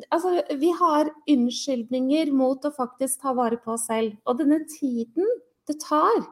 [0.07, 4.15] altså, vi har unnskyldninger mot å faktisk ta vare på oss selv.
[4.23, 5.27] Og denne tiden
[5.67, 6.23] det tar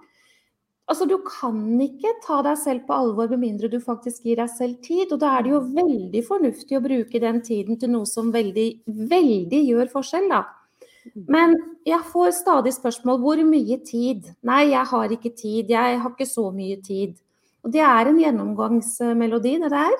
[0.87, 4.51] Altså, du kan ikke ta deg selv på alvor med mindre du faktisk gir deg
[4.53, 5.11] selv tid.
[5.11, 8.67] Og da er det jo veldig fornuftig å bruke den tiden til noe som veldig,
[9.11, 10.45] veldig gjør forskjell, da.
[11.11, 11.25] Mm.
[11.35, 11.55] Men
[11.87, 14.31] jeg får stadig spørsmål hvor mye tid?
[14.47, 15.73] Nei, jeg har ikke tid.
[15.75, 17.17] Jeg har ikke så mye tid.
[17.67, 19.97] Og det er en gjennomgangsmelodi, det der.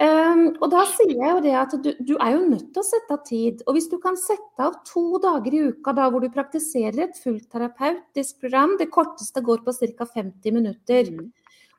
[0.00, 2.86] Um, og da sier jeg jo det at du, du, er jo nødt til å
[2.88, 3.58] sette av tid.
[3.66, 7.20] Og hvis du kan sette av to dager i uka da hvor du praktiserer et
[7.20, 10.06] fullterapeutisk program, det korteste går på ca.
[10.14, 11.28] 50 minutter, mm.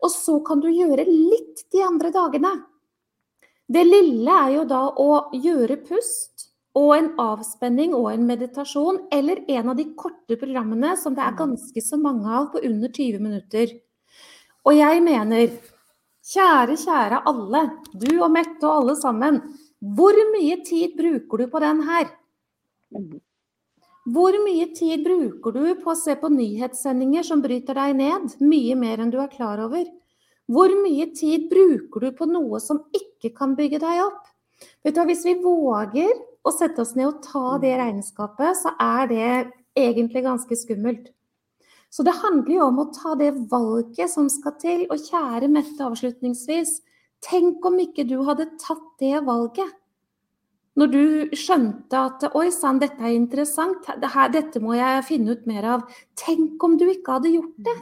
[0.05, 2.53] og så kan du gjøre litt de andre dagene.
[3.71, 9.41] Det lille er jo da å gjøre pust og en avspenning og en meditasjon, eller
[9.49, 11.41] en av de korte programmene som det er mm.
[11.41, 13.79] ganske så mange av på under 20 minutter.
[14.61, 15.57] Og jeg mener
[16.31, 17.61] Kjære, kjære alle,
[17.91, 19.41] du og Mette og alle sammen.
[19.81, 22.07] Hvor mye tid bruker du på den her?
[24.11, 28.37] Hvor mye tid bruker du på å se på nyhetssendinger som bryter deg ned?
[28.39, 29.83] Mye mer enn du er klar over.
[30.47, 34.23] Hvor mye tid bruker du på noe som ikke kan bygge deg opp?
[34.85, 36.15] Vet du, Hvis vi våger
[36.47, 39.31] å sette oss ned og ta det regnskapet, så er det
[39.75, 41.11] egentlig ganske skummelt.
[41.91, 44.85] Så det handler jo om å ta det valget som skal til.
[44.87, 46.79] Og kjære Mette, avslutningsvis.
[47.21, 49.77] Tenk om ikke du hadde tatt det valget.
[50.79, 55.67] Når du skjønte at oi sann, dette er interessant, dette må jeg finne ut mer
[55.67, 55.81] av.
[56.15, 57.75] Tenk om du ikke hadde gjort det.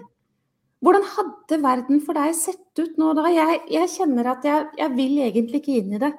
[0.81, 3.27] Hvordan hadde verden for deg sett ut nå da?
[3.29, 6.13] Jeg, jeg kjenner at jeg, jeg, vil egentlig ikke inn i det.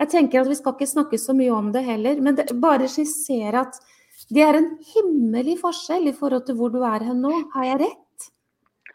[0.00, 2.88] Jeg tenker at Vi skal ikke snakke så mye om det heller, men det, bare
[2.90, 3.78] skissere at
[4.30, 7.32] det er en himmelig forskjell i forhold til hvor du er hen nå.
[7.54, 8.20] Har jeg rett?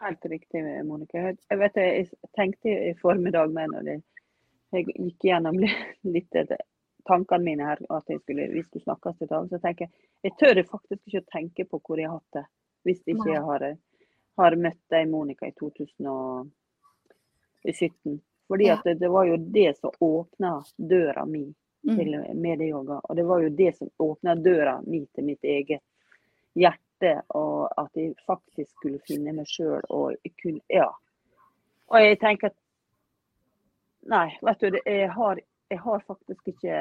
[0.00, 1.16] Helt riktig, Monica.
[1.28, 4.00] Jeg, vet, jeg tenkte i formiddag med når jeg
[4.88, 5.56] gikk gjennom
[6.14, 6.32] litt
[7.08, 10.32] tankene mine her, at jeg skulle, vi skulle snakkes i dag, så tenker jeg jeg
[10.36, 12.46] tør faktisk ikke å tenke på hvor jeg har hatt det,
[12.84, 13.62] hvis ikke jeg har,
[14.40, 18.20] har møtt deg, Monica, i 2017.
[18.50, 21.54] Fordi at det, det var jo det som åpna døra mi.
[21.86, 23.00] Til medieyoga.
[23.02, 25.82] Og det var jo det som åpna døra mi til mitt eget
[26.58, 30.90] hjerte, og at jeg faktisk skulle finne meg sjøl og kunne Ja.
[31.90, 32.58] Og jeg tenker at
[34.10, 36.76] Nei, vet du, jeg har, jeg har faktisk ikke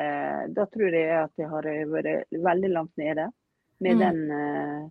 [0.56, 3.28] Da tror jeg at jeg har vært veldig langt nede
[3.80, 4.00] med mm.
[4.00, 4.90] den uh,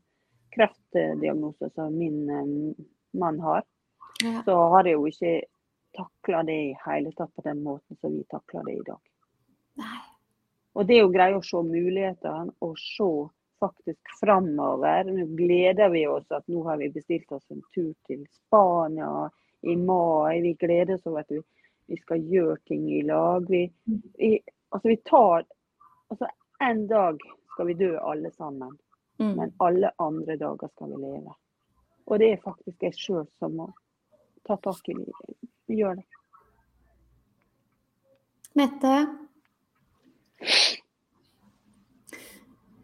[0.53, 3.65] kreftdiagnosen som min uh, mann har.
[4.25, 4.43] Ja.
[4.45, 5.33] Så har jeg jo ikke
[5.97, 9.08] takla det i hele tatt på den måten som vi takler det i dag.
[9.79, 10.05] Nei.
[10.79, 13.11] Og det å greie å se mulighetene og se
[13.59, 15.05] faktisk framover.
[15.11, 19.29] Nå gleder vi oss at nå har vi bestilt oss en tur til Spania
[19.67, 20.41] i mai.
[20.45, 21.41] Vi gleder oss over at vi,
[21.91, 23.49] vi skal gjøre ting i lag.
[23.51, 23.65] Vi,
[24.19, 24.37] vi,
[24.71, 25.47] altså vi tar
[26.09, 27.21] altså En dag
[27.53, 28.73] skal vi dø alle sammen,
[29.23, 29.35] mm.
[29.37, 31.35] men alle andre dager skal vi leve.
[32.11, 33.69] Og det er faktisk jeg sjøl som må
[34.49, 35.37] ta tak i det.
[35.71, 36.07] Gjør det.
[38.59, 38.93] Mette,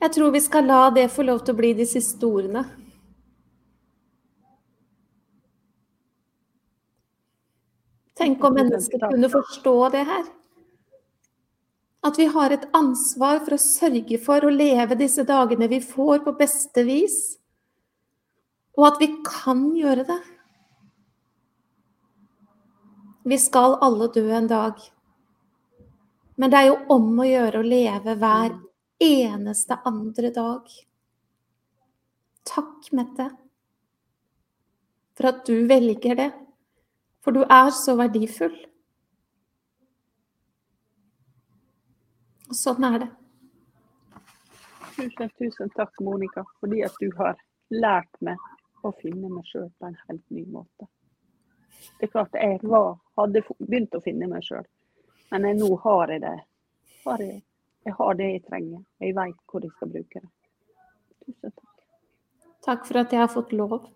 [0.05, 2.65] jeg tror vi skal la det få lov til å bli de siste ordene.
[8.21, 10.27] Tenk om mennesker kunne forstå det her.
[12.05, 16.21] At vi har et ansvar for å sørge for å leve disse dagene vi får,
[16.27, 17.17] på beste vis.
[18.77, 20.21] Og at vi kan gjøre det.
[23.25, 24.77] Vi skal alle dø en dag.
[26.37, 28.53] Men det er jo om å gjøre å leve hver
[29.05, 30.71] eneste andre dag.
[32.45, 33.31] Takk, Mette,
[35.17, 36.31] for at du velger det.
[37.25, 38.57] For du er så verdifull.
[42.51, 43.13] Og sånn er det.
[44.95, 47.41] Tusen, tusen takk, Monica, fordi at du har
[47.73, 50.91] lært meg å finne meg sjøl på en helt ny måte.
[51.97, 54.69] Det er klart jeg var, hadde begynt å finne meg sjøl,
[55.33, 56.37] men jeg, nå har jeg det.
[57.05, 57.41] Har jeg
[57.85, 58.81] jeg har det jeg trenger.
[58.81, 60.31] og Jeg veit hvor jeg skal bruke det.
[61.25, 61.75] Tusen takk.
[62.65, 63.91] Takk for at jeg har fått lov.